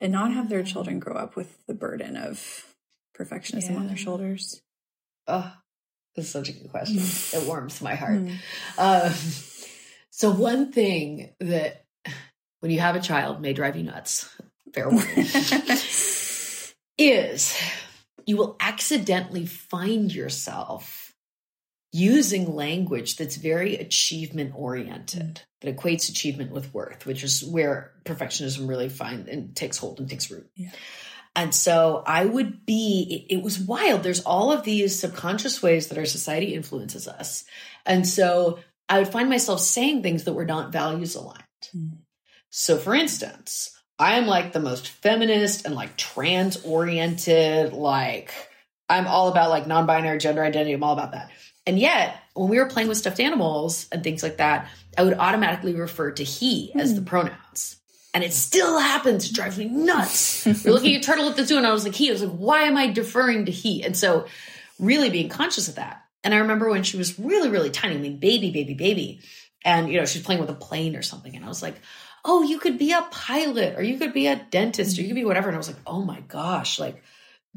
[0.00, 2.74] and not have their children grow up with the burden of
[3.16, 3.76] perfectionism yeah.
[3.76, 4.60] on their shoulders?
[5.28, 5.52] Oh,
[6.16, 6.98] this is such a good question.
[6.98, 8.20] it warms my heart.
[8.76, 9.06] Mm.
[9.06, 9.12] Um,
[10.10, 11.81] so one thing that
[12.62, 14.32] when you have a child may drive you nuts,
[14.72, 15.26] fair warning,
[16.96, 17.60] is
[18.24, 21.12] you will accidentally find yourself
[21.92, 25.40] using language that's very achievement oriented, mm.
[25.60, 30.08] that equates achievement with worth, which is where perfectionism really finds and takes hold and
[30.08, 30.48] takes root.
[30.54, 30.70] Yeah.
[31.34, 34.04] And so I would be, it, it, was wild.
[34.04, 37.44] There's all of these subconscious ways that our society influences us.
[37.84, 41.42] And so I would find myself saying things that were not values aligned.
[41.76, 41.98] Mm.
[42.54, 48.34] So for instance, I am like the most feminist and like trans oriented, like
[48.90, 50.74] I'm all about like non binary gender identity.
[50.74, 51.30] I'm all about that.
[51.66, 55.14] And yet, when we were playing with stuffed animals and things like that, I would
[55.14, 56.80] automatically refer to he mm.
[56.80, 57.06] as the hmm.
[57.06, 57.78] pronouns.
[58.12, 59.30] And it still happens.
[59.30, 60.44] It drives me nuts.
[60.64, 62.10] We're looking at turtle at the zoo, and I was like, he.
[62.10, 63.82] I was like, why am I deferring to he?
[63.82, 64.26] And so,
[64.78, 66.02] really being conscious of that.
[66.22, 69.20] And I remember when she was really, really tiny, I mean, baby, baby, baby.
[69.64, 71.34] And, you know, she was playing with a plane or something.
[71.34, 71.80] And I was like,
[72.24, 75.16] oh, you could be a pilot or you could be a dentist or you could
[75.16, 75.48] be whatever.
[75.48, 77.02] And I was like, oh my gosh, like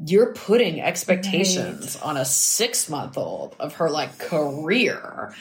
[0.04, 2.04] you're putting expectations right.
[2.04, 5.34] on a six month old of her like career.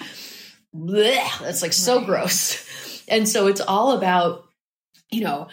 [0.73, 2.05] Blech, that's like so right.
[2.05, 3.03] gross.
[3.07, 4.45] And so it's all about,
[5.11, 5.47] you know,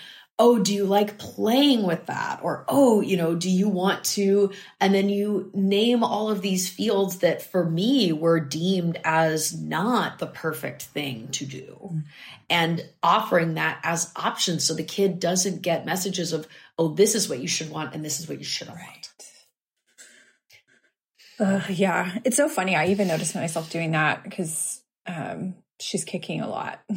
[0.45, 2.41] oh, do you like playing with that?
[2.43, 4.51] Or, oh, you know, do you want to?
[4.81, 10.19] And then you name all of these fields that for me were deemed as not
[10.19, 12.03] the perfect thing to do.
[12.51, 17.29] And offering that as options so the kid doesn't get messages of, oh, this is
[17.29, 19.09] what you should want and this is what you shouldn't right.
[21.39, 21.63] want.
[21.65, 22.75] Uh, yeah, it's so funny.
[22.75, 26.81] I even noticed myself doing that because um, she's kicking a lot.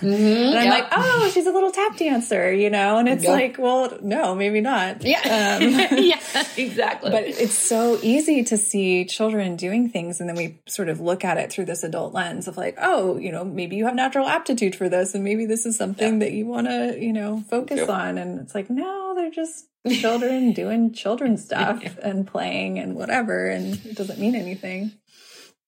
[0.00, 2.96] Mm-hmm, and I'm like, oh, she's a little tap dancer, you know?
[2.96, 5.04] And it's like, well, no, maybe not.
[5.04, 5.18] Yeah.
[5.60, 6.20] Um, yeah,
[6.56, 7.10] exactly.
[7.10, 10.18] But it's so easy to see children doing things.
[10.18, 13.18] And then we sort of look at it through this adult lens of like, oh,
[13.18, 15.14] you know, maybe you have natural aptitude for this.
[15.14, 16.18] And maybe this is something yeah.
[16.20, 18.16] that you want to, you know, focus on.
[18.16, 23.50] And it's like, no, they're just children doing children stuff and playing and whatever.
[23.50, 24.92] And it doesn't mean anything.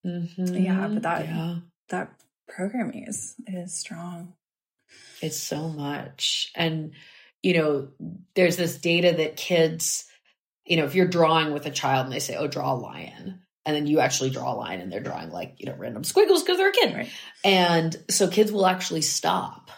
[0.06, 0.54] Mm-hmm.
[0.54, 0.88] Yeah.
[0.88, 1.56] But that, yeah.
[1.90, 2.21] that
[2.54, 4.34] programming is is strong.
[5.20, 6.50] It's so much.
[6.54, 6.92] And
[7.42, 7.88] you know,
[8.34, 10.04] there's this data that kids,
[10.64, 13.40] you know, if you're drawing with a child and they say, "Oh, draw a lion."
[13.64, 16.42] And then you actually draw a line and they're drawing like, you know, random squiggles
[16.42, 16.94] because they're a kid.
[16.96, 17.10] Right.
[17.44, 19.70] And so kids will actually stop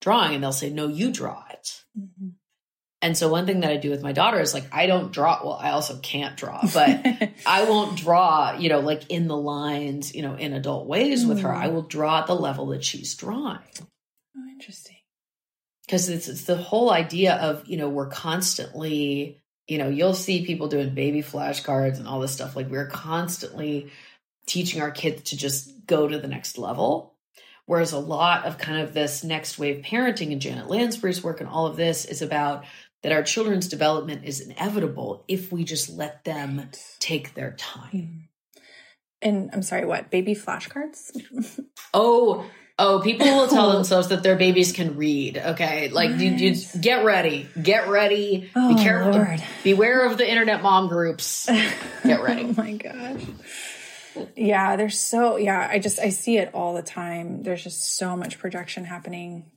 [0.00, 1.82] drawing and they'll say, no, you draw it.
[1.98, 2.30] Mm-hmm.
[3.02, 5.40] And so one thing that I do with my daughter is like I don't draw
[5.42, 7.04] well I also can't draw but
[7.46, 11.28] I won't draw you know like in the lines you know in adult ways mm.
[11.28, 11.72] with her I mm.
[11.72, 13.58] will draw at the level that she's drawing.
[13.80, 14.96] Oh interesting.
[15.90, 20.46] Cuz it's it's the whole idea of you know we're constantly you know you'll see
[20.46, 23.90] people doing baby flashcards and all this stuff like we're constantly
[24.46, 27.12] teaching our kids to just go to the next level
[27.66, 31.48] Whereas a lot of kind of this next wave parenting and Janet Lansbury's work and
[31.48, 32.64] all of this is about
[33.02, 37.90] that our children's development is inevitable if we just let them take their time.
[37.90, 38.18] Hmm.
[39.24, 40.10] And I'm sorry, what?
[40.10, 41.12] Baby flashcards?
[41.94, 42.44] oh,
[42.76, 45.38] oh, people will tell themselves that their babies can read.
[45.38, 45.90] Okay.
[45.90, 47.48] Like you, you get ready.
[47.60, 48.50] Get ready.
[48.56, 49.12] Oh, Be careful.
[49.12, 49.42] Lord.
[49.62, 51.46] Beware of the internet mom groups.
[51.46, 51.72] Get
[52.20, 52.42] ready.
[52.42, 53.22] oh my gosh.
[54.36, 57.44] Yeah, there's so yeah, I just I see it all the time.
[57.44, 59.50] There's just so much projection happening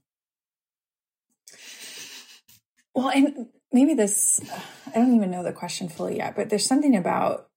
[2.96, 4.40] well, and maybe this,
[4.88, 7.50] I don't even know the question fully yet, but there's something about,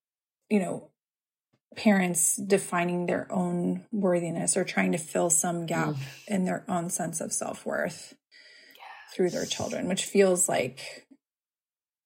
[0.50, 0.90] you know,
[1.76, 5.98] parents defining their own worthiness or trying to fill some gap mm.
[6.26, 8.14] in their own sense of self worth
[8.74, 9.14] yes.
[9.14, 11.06] through their children, which feels like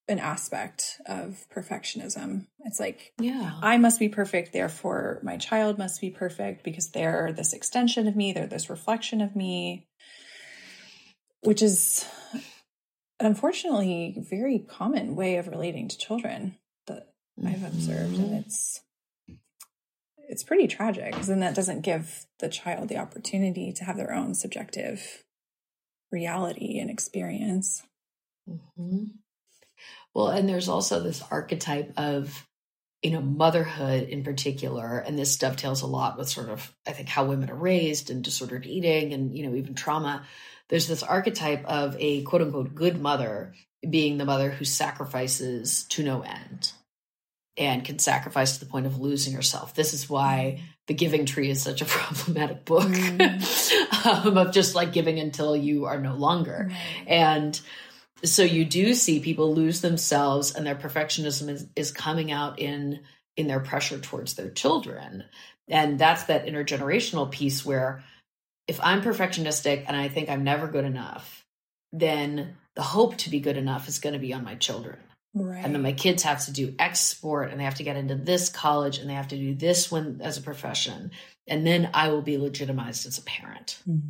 [0.09, 2.47] an aspect of perfectionism.
[2.65, 7.33] It's like, yeah, I must be perfect, therefore my child must be perfect because they're
[7.33, 9.87] this extension of me, they're this reflection of me,
[11.41, 12.05] which is
[13.23, 16.57] unfortunately very common way of relating to children
[16.87, 17.13] that
[17.45, 18.81] I've observed, and it's
[20.29, 24.15] it's pretty tragic because then that doesn't give the child the opportunity to have their
[24.15, 25.25] own subjective
[26.11, 27.83] reality and experience.
[28.49, 29.05] Mm-hmm.
[30.15, 32.47] Well, and there's also this archetype of,
[33.03, 37.09] you know, motherhood in particular, and this dovetails a lot with sort of, I think,
[37.09, 40.25] how women are raised and disordered eating and, you know, even trauma.
[40.69, 43.55] There's this archetype of a quote unquote good mother
[43.89, 46.73] being the mother who sacrifices to no end
[47.57, 49.75] and can sacrifice to the point of losing herself.
[49.75, 54.07] This is why The Giving Tree is such a problematic book mm.
[54.27, 56.71] um, of just like giving until you are no longer.
[56.71, 57.05] Mm.
[57.07, 57.61] And
[58.25, 63.01] so you do see people lose themselves and their perfectionism is, is coming out in
[63.35, 65.25] in their pressure towards their children.
[65.67, 68.05] And that's that intergenerational piece where
[68.67, 71.45] if I'm perfectionistic and I think I'm never good enough,
[71.93, 74.99] then the hope to be good enough is going to be on my children.
[75.35, 75.65] Right.
[75.65, 78.15] And then my kids have to do X sport and they have to get into
[78.15, 81.11] this college and they have to do this one as a profession.
[81.47, 83.79] And then I will be legitimized as a parent.
[83.89, 84.09] Mm-hmm.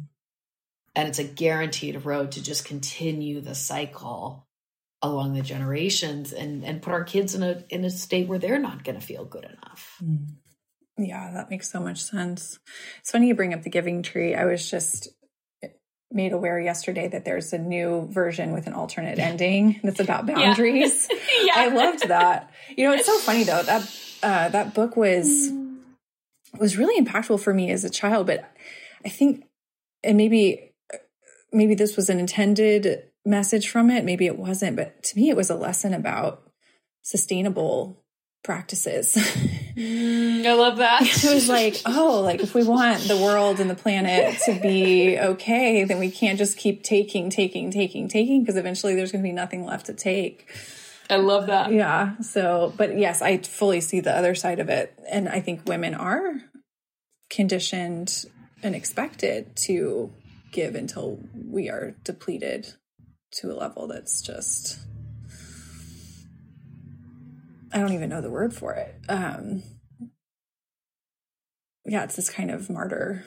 [0.94, 4.46] And it's a guaranteed road to just continue the cycle
[5.00, 8.58] along the generations and, and put our kids in a in a state where they're
[8.58, 9.96] not going to feel good enough.
[10.02, 10.26] Mm.
[10.98, 12.58] Yeah, that makes so much sense.
[13.00, 14.34] It's funny you bring up the giving tree.
[14.34, 15.08] I was just
[16.10, 21.08] made aware yesterday that there's a new version with an alternate ending that's about boundaries.
[21.10, 21.18] Yeah.
[21.44, 21.52] yeah.
[21.56, 22.50] I loved that.
[22.76, 23.62] You know, it's so funny though.
[23.62, 25.50] That uh, that book was
[26.58, 28.50] was really impactful for me as a child, but
[29.04, 29.44] I think
[30.04, 30.72] and maybe
[31.52, 35.36] maybe this was an intended message from it, maybe it wasn't, but to me it
[35.36, 36.42] was a lesson about
[37.02, 38.02] sustainable
[38.42, 39.16] practices.
[39.76, 41.02] Mm, I love that.
[41.02, 45.18] it was like, oh, like if we want the world and the planet to be
[45.18, 49.28] okay, then we can't just keep taking, taking, taking, taking, because eventually there's going to
[49.28, 50.50] be nothing left to take.
[51.10, 51.72] I love that.
[51.72, 52.18] Yeah.
[52.20, 54.98] So, but yes, I fully see the other side of it.
[55.10, 56.34] And I think women are
[57.30, 58.24] conditioned
[58.62, 60.12] and expected to
[60.52, 62.74] give until we are depleted
[63.32, 64.78] to a level that's just
[67.72, 68.94] I don't even know the word for it.
[69.08, 69.62] Um,
[71.84, 73.24] yeah, it's this kind of martyr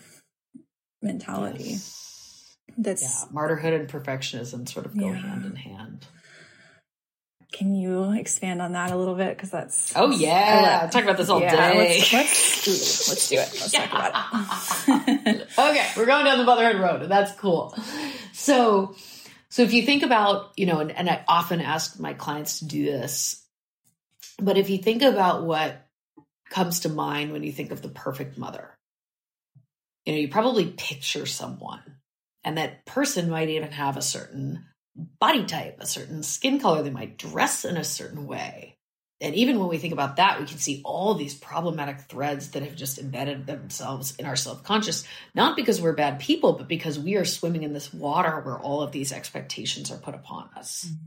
[1.02, 1.64] mentality.
[1.64, 2.58] Yes.
[2.78, 5.16] That's yeah, martyrhood and perfectionism sort of go yeah.
[5.16, 6.06] hand in hand.
[7.52, 9.38] Can you expand on that a little bit?
[9.38, 11.78] Because that's oh yeah, let, talk about this all yeah, day.
[11.78, 13.40] Let's let's, let's do it.
[13.54, 15.48] Let's talk about it.
[15.58, 17.74] okay, we're going down the motherhood road, and that's cool.
[18.34, 18.96] So,
[19.48, 22.66] so if you think about you know, and, and I often ask my clients to
[22.66, 23.45] do this
[24.40, 25.86] but if you think about what
[26.50, 28.76] comes to mind when you think of the perfect mother,
[30.06, 31.82] you know, you probably picture someone,
[32.44, 34.66] and that person might even have a certain
[35.20, 36.84] body type, a certain skin color.
[36.84, 38.76] They might dress in a certain way.
[39.22, 42.64] And even when we think about that, we can see all these problematic threads that
[42.64, 47.00] have just embedded themselves in our self conscious, not because we're bad people, but because
[47.00, 50.86] we are swimming in this water where all of these expectations are put upon us.
[50.86, 51.06] Mm-hmm.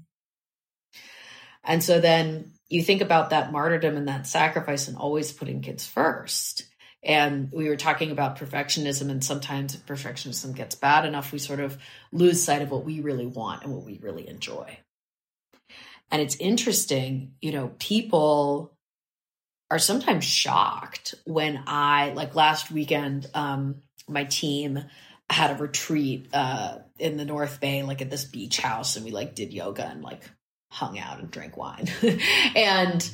[1.64, 5.86] And so then you think about that martyrdom and that sacrifice and always putting kids
[5.86, 6.64] first.
[7.02, 11.60] And we were talking about perfectionism, and sometimes if perfectionism gets bad enough, we sort
[11.60, 11.78] of
[12.12, 14.78] lose sight of what we really want and what we really enjoy.
[16.10, 18.72] And it's interesting, you know, people
[19.70, 24.82] are sometimes shocked when I, like last weekend, um, my team
[25.30, 29.10] had a retreat uh, in the North Bay, like at this beach house, and we
[29.10, 30.22] like did yoga and like
[30.68, 31.88] hung out and drank wine.
[32.56, 33.10] and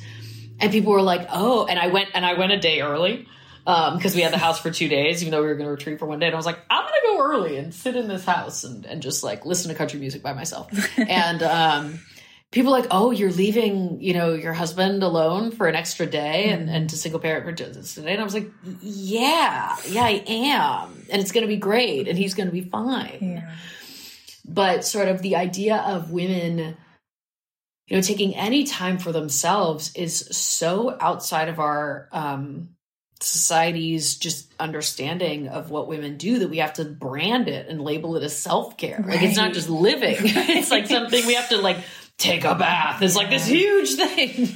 [0.59, 3.27] and people were like, "Oh," and I went and I went a day early
[3.65, 5.71] because um, we had the house for two days, even though we were going to
[5.71, 6.27] retreat for one day.
[6.27, 8.85] And I was like, I'm going to go early and sit in this house and,
[8.85, 10.69] and just like listen to country music by myself.
[10.99, 11.99] and um,
[12.51, 16.69] people like, oh, you're leaving, you know, your husband alone for an extra day and,
[16.69, 18.11] and to single parent for just today.
[18.11, 18.51] And I was like,
[18.81, 21.03] yeah, yeah, I am.
[21.11, 22.07] And it's going to be great.
[22.07, 23.17] And he's going to be fine.
[23.19, 23.55] Yeah.
[24.47, 26.77] But sort of the idea of women
[27.87, 32.69] you know taking any time for themselves is so outside of our um
[33.21, 38.17] society's just understanding of what women do that we have to brand it and label
[38.17, 38.97] it as self-care.
[38.99, 39.15] Right.
[39.15, 40.17] like it's not just living.
[40.17, 40.49] Right.
[40.49, 41.77] it's like something we have to like
[42.17, 43.01] take a bath.
[43.01, 44.49] It's like this huge thing.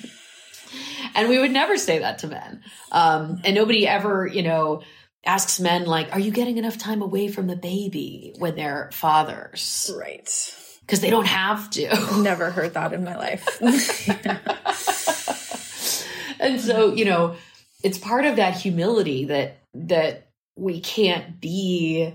[1.15, 2.63] And we would never say that to men.
[2.91, 4.81] Um and nobody ever you know
[5.25, 9.89] asks men like are you getting enough time away from the baby when they're fathers?
[9.97, 10.55] Right
[10.89, 11.87] because they don't have to.
[12.19, 13.47] Never heard that in my life.
[16.39, 17.35] and so, you know,
[17.83, 22.11] it's part of that humility that that we can't be,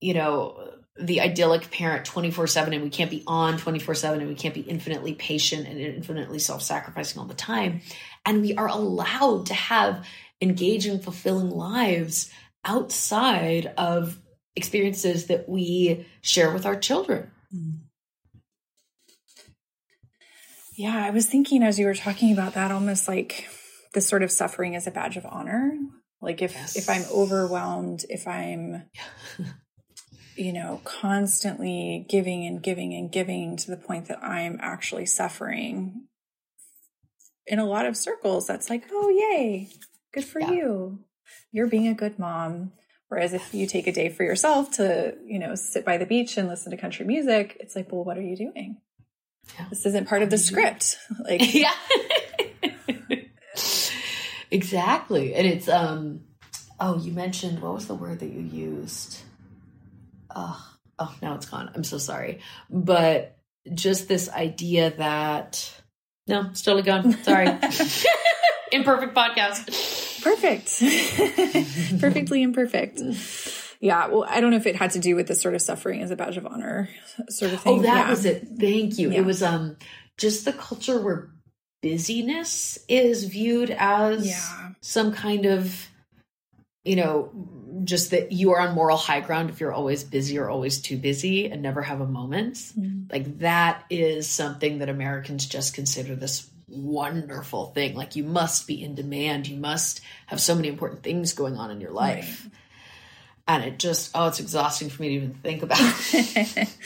[0.00, 4.28] you know, the idyllic parent 24 7 and we can't be on 24 7 and
[4.30, 7.82] we can't be infinitely patient and infinitely self sacrificing all the time.
[8.24, 10.06] And we are allowed to have
[10.40, 12.32] engaging, fulfilling lives
[12.64, 14.18] outside of
[14.56, 17.30] experiences that we share with our children.
[17.54, 17.80] Mm.
[20.76, 23.48] Yeah, I was thinking as you were talking about that, almost like
[23.92, 25.76] this sort of suffering is a badge of honor.
[26.20, 26.76] Like if yes.
[26.76, 28.84] if I'm overwhelmed, if I'm
[30.36, 36.06] you know, constantly giving and giving and giving to the point that I'm actually suffering.
[37.46, 39.68] In a lot of circles, that's like, oh, yay,
[40.14, 40.52] good for yeah.
[40.52, 41.00] you.
[41.50, 42.72] You're being a good mom.
[43.12, 46.38] Whereas if you take a day for yourself to, you know, sit by the beach
[46.38, 48.78] and listen to country music, it's like, well, what are you doing?
[49.58, 49.66] Yeah.
[49.68, 50.96] This isn't part of the script.
[51.22, 51.74] Like, yeah.
[54.50, 55.34] exactly.
[55.34, 56.22] And it's, um,
[56.80, 59.20] oh, you mentioned, what was the word that you used?
[60.34, 61.70] oh, oh, now it's gone.
[61.74, 62.40] I'm so sorry.
[62.70, 63.36] But
[63.74, 65.70] just this idea that,
[66.26, 67.12] no, it's totally gone.
[67.24, 67.46] Sorry.
[68.72, 69.91] Imperfect podcast.
[70.22, 70.80] Perfect.
[72.00, 73.00] Perfectly imperfect.
[73.80, 76.02] Yeah, well, I don't know if it had to do with the sort of suffering
[76.02, 76.88] as a badge of honor
[77.28, 77.80] sort of thing.
[77.80, 78.10] Oh, that yeah.
[78.10, 78.46] was it.
[78.58, 79.10] Thank you.
[79.10, 79.18] Yeah.
[79.18, 79.76] It was um
[80.16, 81.30] just the culture where
[81.82, 84.70] busyness is viewed as yeah.
[84.80, 85.88] some kind of
[86.84, 87.30] you know
[87.84, 90.96] just that you are on moral high ground if you're always busy or always too
[90.96, 92.54] busy and never have a moment.
[92.78, 93.10] Mm.
[93.10, 97.94] Like that is something that Americans just consider this wonderful thing.
[97.94, 99.46] Like you must be in demand.
[99.46, 102.44] You must have so many important things going on in your life.
[102.44, 102.52] Right.
[103.48, 105.78] And it just, oh, it's exhausting for me to even think about.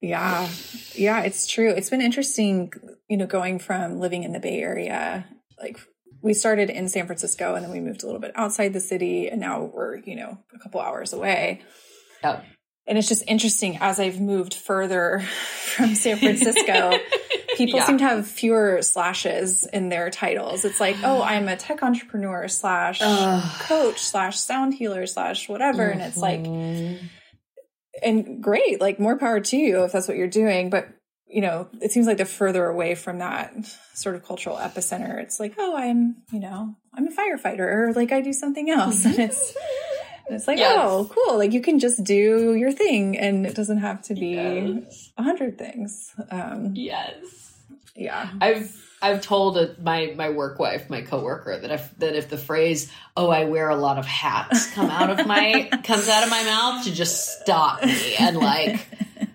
[0.00, 0.48] yeah.
[0.94, 1.70] Yeah, it's true.
[1.70, 2.72] It's been interesting,
[3.08, 5.26] you know, going from living in the Bay Area,
[5.60, 5.78] like
[6.22, 9.28] we started in San Francisco and then we moved a little bit outside the city
[9.28, 11.62] and now we're, you know, a couple hours away.
[12.22, 12.40] Oh.
[12.86, 15.20] And it's just interesting as I've moved further
[15.76, 16.92] from San Francisco,
[17.66, 17.86] people yeah.
[17.86, 20.64] seem to have fewer slashes in their titles.
[20.64, 23.00] It's like, oh, I'm a tech entrepreneur slash
[23.60, 25.82] coach slash sound healer slash whatever.
[25.82, 25.92] Mm-hmm.
[25.92, 27.06] And it's like, mm-hmm.
[28.02, 30.70] and great, like more power to you if that's what you're doing.
[30.70, 30.88] But
[31.30, 33.54] you know, it seems like the further away from that
[33.94, 38.10] sort of cultural epicenter, it's like, oh, I'm, you know, I'm a firefighter or like
[38.10, 39.04] I do something else.
[39.06, 39.54] and it's,
[40.28, 40.76] it's like, yes.
[40.78, 41.38] oh, cool.
[41.38, 45.12] Like you can just do your thing and it doesn't have to be a yes.
[45.16, 46.12] hundred things.
[46.30, 47.39] Um, yes.
[47.94, 48.30] Yeah.
[48.40, 52.36] I've, I've told a, my my work wife, my coworker, that if that if the
[52.36, 56.28] phrase "Oh, I wear a lot of hats" come out of my comes out of
[56.30, 58.86] my mouth, to just stop me and like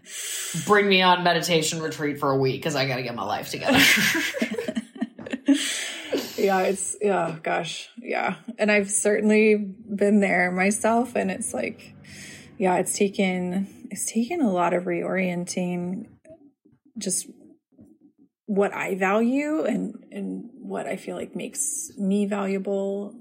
[0.65, 3.49] bring me on meditation retreat for a week because I got to get my life
[3.49, 3.79] together.
[6.37, 11.95] yeah, it's yeah, gosh, yeah, and I've certainly been there myself, and it's like,
[12.59, 16.05] yeah, it's taken it's taken a lot of reorienting,
[16.99, 17.25] just
[18.45, 23.15] what I value and and what I feel like makes me valuable,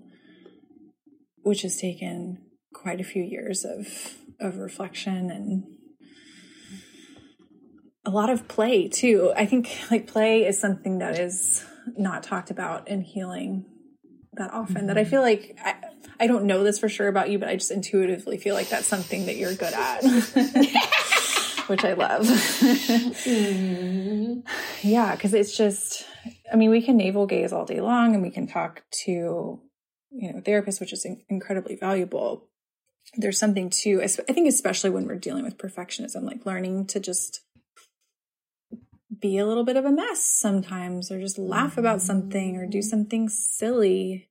[1.42, 2.38] which has taken
[2.74, 3.86] quite a few years of
[4.40, 5.64] of reflection and
[8.04, 9.32] a lot of play too.
[9.36, 11.64] I think like play is something that is
[11.96, 13.66] not talked about in healing
[14.36, 14.86] that often mm-hmm.
[14.88, 15.10] that I mm-hmm.
[15.10, 15.74] feel like I,
[16.20, 18.86] I don't know this for sure about you, but I just intuitively feel like that's
[18.86, 20.02] something that you're good at,
[21.68, 22.22] which I love.
[23.24, 24.40] mm-hmm.
[24.82, 26.04] Yeah, because it's just,
[26.52, 30.32] I mean, we can navel gaze all day long and we can talk to, you
[30.32, 32.48] know, therapists, which is in- incredibly valuable.
[33.16, 37.40] There's something to, I think, especially when we're dealing with perfectionism, like learning to just
[39.20, 42.82] be a little bit of a mess sometimes or just laugh about something or do
[42.82, 44.28] something silly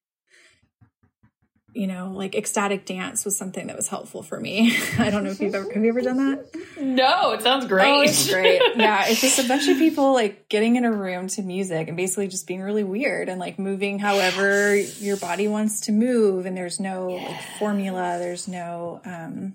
[1.74, 5.32] you know like ecstatic dance was something that was helpful for me i don't know
[5.32, 6.46] if you've ever have you ever done that
[6.80, 10.48] no it sounds great oh, it's great yeah it's just a bunch of people like
[10.50, 14.00] getting in a room to music and basically just being really weird and like moving
[14.00, 15.02] however yes.
[15.02, 17.30] your body wants to move and there's no yes.
[17.30, 19.54] like formula there's no um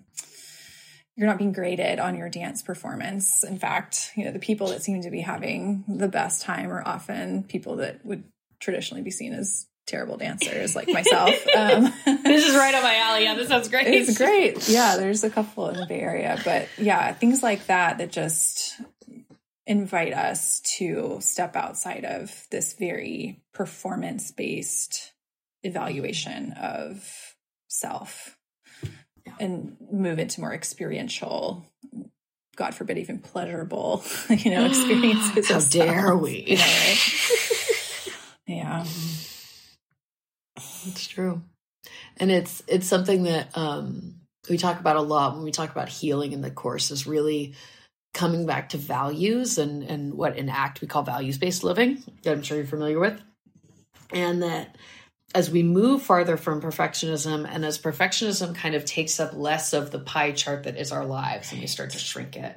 [1.18, 3.42] you're not being graded on your dance performance.
[3.42, 6.86] In fact, you know, the people that seem to be having the best time are
[6.86, 8.22] often people that would
[8.60, 11.34] traditionally be seen as terrible dancers like myself.
[11.58, 13.24] Um, this is right up my alley.
[13.24, 13.88] Yeah, this sounds great.
[13.88, 14.68] It's great.
[14.68, 18.80] Yeah, there's a couple in the Bay Area, but yeah, things like that that just
[19.68, 25.12] invite us to step outside of this very performance based
[25.62, 27.36] evaluation of
[27.68, 28.38] self
[29.38, 31.66] and move into more experiential
[32.56, 38.08] god forbid even pleasurable you know experiences how dare we you know, right?
[38.46, 38.84] yeah
[40.86, 41.42] it's true.
[42.18, 44.14] And it's it's something that um
[44.48, 47.54] we talk about a lot when we talk about healing in the course is really
[48.14, 52.32] coming back to values and and what in ACT we call values based living that
[52.32, 53.20] I'm sure you're familiar with,
[54.10, 54.76] and that
[55.34, 59.90] as we move farther from perfectionism and as perfectionism kind of takes up less of
[59.90, 62.56] the pie chart that is our lives and we start to shrink it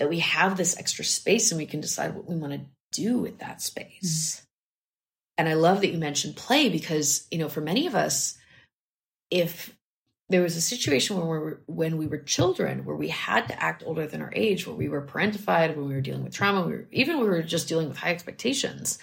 [0.00, 2.60] that we have this extra space and we can decide what we want to
[2.90, 4.36] do with that space.
[4.36, 4.49] Mm-hmm.
[5.40, 8.38] And i love that you mentioned play because you know for many of us
[9.30, 9.74] if
[10.28, 13.62] there was a situation where we were when we were children where we had to
[13.62, 16.62] act older than our age where we were parentified when we were dealing with trauma
[16.62, 18.98] we were, even we were just dealing with high expectations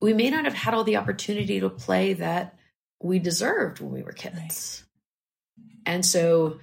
[0.00, 2.56] we may not have had all the opportunity to play that
[3.02, 4.84] we deserved when we were kids.
[5.86, 6.58] And so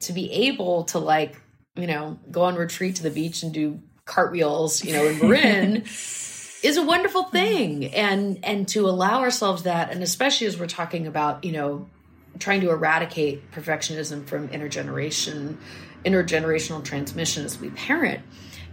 [0.00, 1.40] to be able to like,
[1.76, 5.84] you know, go on retreat to the beach and do cartwheels, you know, in Marin
[6.62, 7.36] is a wonderful mm-hmm.
[7.36, 7.94] thing.
[7.94, 11.88] And and to allow ourselves that, and especially as we're talking about, you know,
[12.38, 15.56] trying to eradicate perfectionism from intergeneration,
[16.04, 18.22] intergenerational transmission as we parent,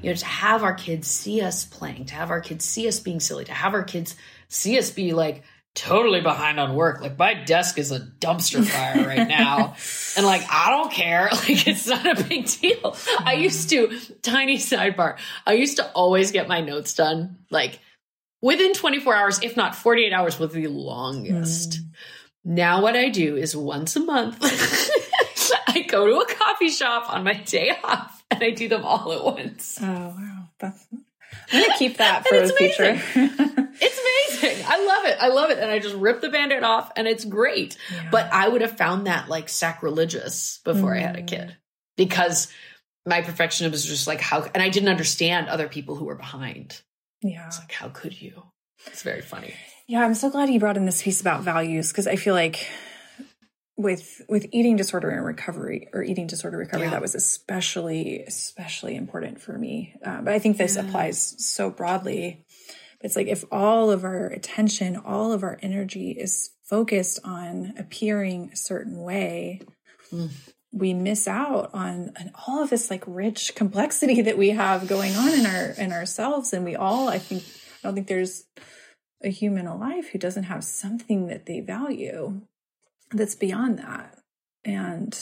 [0.01, 2.99] you know, to have our kids see us playing, to have our kids see us
[2.99, 4.15] being silly, to have our kids
[4.47, 5.43] see us be like
[5.77, 7.01] totally behind on work.
[7.01, 9.75] Like my desk is a dumpster fire right now.
[10.17, 11.29] and like, I don't care.
[11.37, 12.97] Like it's not a big deal.
[13.19, 17.79] I used to, tiny sidebar, I used to always get my notes done like
[18.41, 21.79] within 24 hours, if not 48 hours was the longest.
[21.79, 21.83] Mm.
[22.43, 24.39] Now what I do is once a month,
[25.67, 29.11] I go to a coffee shop on my day off and I do them all
[29.13, 29.77] at once.
[29.81, 30.87] Oh wow, that's.
[31.51, 33.01] I'm gonna keep that for the future.
[33.15, 34.65] it's amazing.
[34.67, 35.17] I love it.
[35.19, 35.59] I love it.
[35.59, 37.77] And I just rip the band-aid off and it's great.
[37.93, 38.09] Yeah.
[38.11, 40.97] But I would have found that like sacrilegious before mm.
[40.97, 41.55] I had a kid.
[41.95, 42.47] Because
[43.05, 46.81] my perfectionism was just like how and I didn't understand other people who were behind.
[47.21, 47.47] Yeah.
[47.47, 48.43] It's like, how could you?
[48.85, 49.53] It's very funny.
[49.87, 52.67] Yeah, I'm so glad you brought in this piece about values because I feel like
[53.77, 56.91] with with eating disorder and recovery or eating disorder recovery yeah.
[56.91, 60.81] that was especially especially important for me uh, but i think this yeah.
[60.81, 62.43] applies so broadly
[63.01, 68.49] it's like if all of our attention all of our energy is focused on appearing
[68.51, 69.61] a certain way
[70.11, 70.29] mm.
[70.73, 75.15] we miss out on, on all of this like rich complexity that we have going
[75.15, 78.45] on in our in ourselves and we all i think i don't think there's
[79.23, 82.41] a human alive who doesn't have something that they value
[83.11, 84.17] that's beyond that.
[84.65, 85.17] And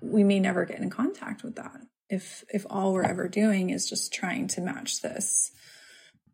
[0.00, 3.88] we may never get in contact with that if if all we're ever doing is
[3.88, 5.50] just trying to match this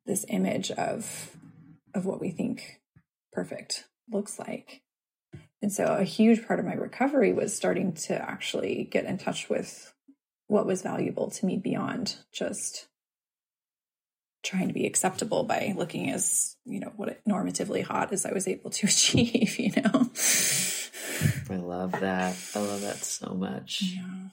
[0.06, 1.36] this image of
[1.94, 2.80] of what we think
[3.32, 4.82] perfect looks like.
[5.62, 9.48] And so a huge part of my recovery was starting to actually get in touch
[9.48, 9.92] with
[10.46, 12.86] what was valuable to me beyond just
[14.44, 18.46] trying to be acceptable by looking as you know what normatively hot as I was
[18.46, 19.58] able to achieve.
[19.58, 20.10] You know,
[21.50, 22.36] I love that.
[22.54, 23.82] I love that so much.
[23.82, 24.28] Yeah.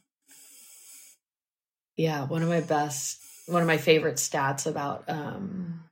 [1.98, 5.84] Yeah, one of my best, one of my favorite stats about um,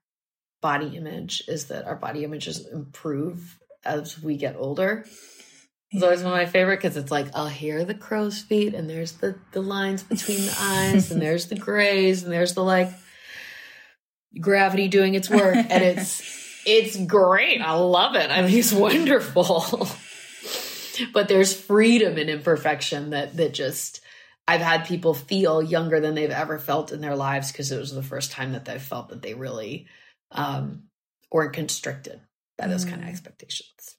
[0.62, 5.06] body image is that our body images improve as we get older.
[5.92, 8.90] It's always one of my favorite because it's like I'll hear the crow's feet and
[8.90, 12.92] there's the the lines between the eyes and there's the grays and there's the like
[14.40, 17.62] gravity doing its work and it's it's great.
[17.62, 18.30] I love it.
[18.30, 19.88] I mean, it's wonderful.
[21.14, 24.02] but there's freedom in imperfection that that just
[24.48, 27.94] I've had people feel younger than they've ever felt in their lives because it was
[27.94, 29.88] the first time that they felt that they really
[30.32, 30.84] um
[31.32, 32.20] weren't constricted
[32.58, 32.90] by those mm.
[32.90, 33.96] kind of expectations.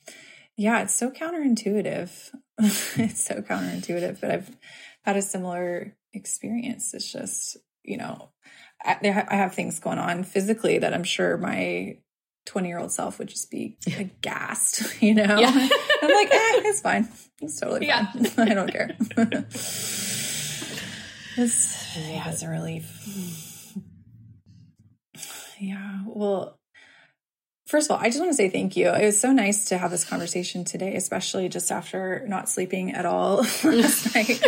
[0.57, 2.11] Yeah, it's so counterintuitive.
[2.59, 4.57] it's so counterintuitive, but I've
[5.03, 6.93] had a similar experience.
[6.93, 8.31] It's just, you know,
[8.85, 11.99] I, I have things going on physically that I'm sure my
[12.47, 15.39] 20 year old self would just be aghast, you know?
[15.39, 15.51] Yeah.
[16.03, 17.09] I'm like, eh, it's fine.
[17.41, 18.11] It's totally yeah.
[18.13, 18.49] fine.
[18.51, 18.97] I don't care.
[21.37, 23.77] it's, yeah, it's a relief.
[25.59, 26.01] Yeah.
[26.07, 26.59] Well,
[27.67, 28.89] first of all, I just want to say thank you.
[28.89, 33.05] It was so nice to have this conversation today, especially just after not sleeping at
[33.05, 34.43] all last night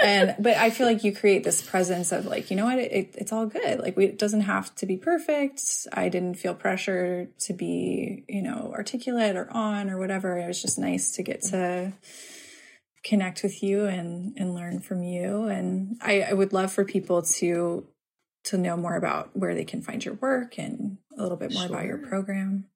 [0.00, 3.14] and but I feel like you create this presence of like, you know what, it,
[3.16, 3.80] it's all good.
[3.80, 5.62] Like we, it doesn't have to be perfect.
[5.92, 10.38] I didn't feel pressure to be, you know, articulate or on or whatever.
[10.38, 11.92] It was just nice to get to
[13.04, 15.44] connect with you and and learn from you.
[15.44, 17.86] And I, I would love for people to
[18.44, 21.66] to know more about where they can find your work and a little bit more
[21.66, 21.76] sure.
[21.76, 22.69] about your program.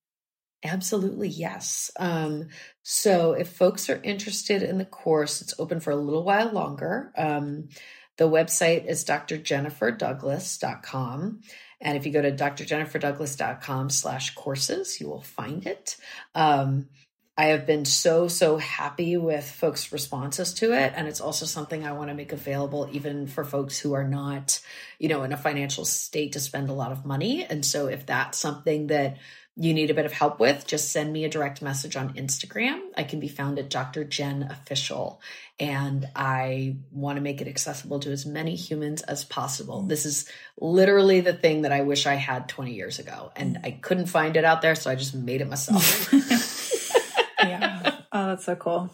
[0.65, 1.91] Absolutely, yes.
[1.99, 2.49] Um,
[2.83, 7.13] so if folks are interested in the course, it's open for a little while longer.
[7.19, 7.69] Um,
[8.17, 11.41] the website is drjenniferdouglas.com.
[11.81, 15.97] And if you go to drjenniferdouglas.com slash courses, you will find it.
[16.35, 16.89] Um,
[17.37, 20.93] I have been so, so happy with folks' responses to it.
[20.95, 24.61] And it's also something I want to make available even for folks who are not,
[25.01, 27.45] you know, in a financial state to spend a lot of money.
[27.45, 29.17] And so if that's something that
[29.57, 32.81] you need a bit of help with, just send me a direct message on Instagram.
[32.97, 34.03] I can be found at Dr.
[34.03, 35.21] Jen Official.
[35.61, 39.85] And I want to make it accessible to as many humans as possible.
[39.85, 39.89] Mm.
[39.89, 40.29] This is
[40.61, 43.31] literally the thing that I wish I had 20 years ago.
[43.37, 43.65] And mm.
[43.65, 46.13] I couldn't find it out there, so I just made it myself.
[47.39, 48.01] yeah.
[48.13, 48.91] Oh, that's so cool.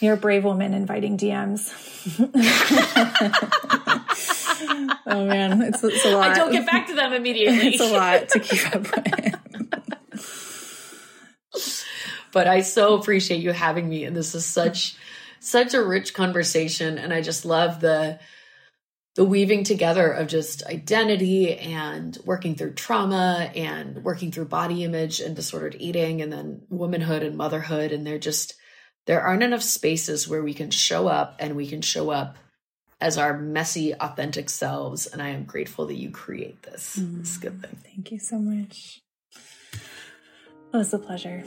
[0.00, 1.70] You're a brave woman inviting DMs.
[5.06, 6.30] oh man, it's, it's, a lot.
[6.30, 7.68] I don't get back to them immediately.
[7.68, 8.82] it's a lot to keep up
[11.52, 11.84] with.
[12.32, 14.96] but I so appreciate you having me, and this is such
[15.40, 18.20] such a rich conversation, and I just love the
[19.14, 25.20] the weaving together of just identity and working through trauma and working through body image
[25.20, 28.54] and disordered eating and then womanhood and motherhood and they're just
[29.06, 32.36] there aren't enough spaces where we can show up and we can show up
[33.02, 35.06] as our messy, authentic selves.
[35.06, 36.96] And I am grateful that you create this.
[36.98, 37.76] Mm, it's a good thing.
[37.84, 39.02] Thank you so much.
[40.72, 41.42] It was a pleasure.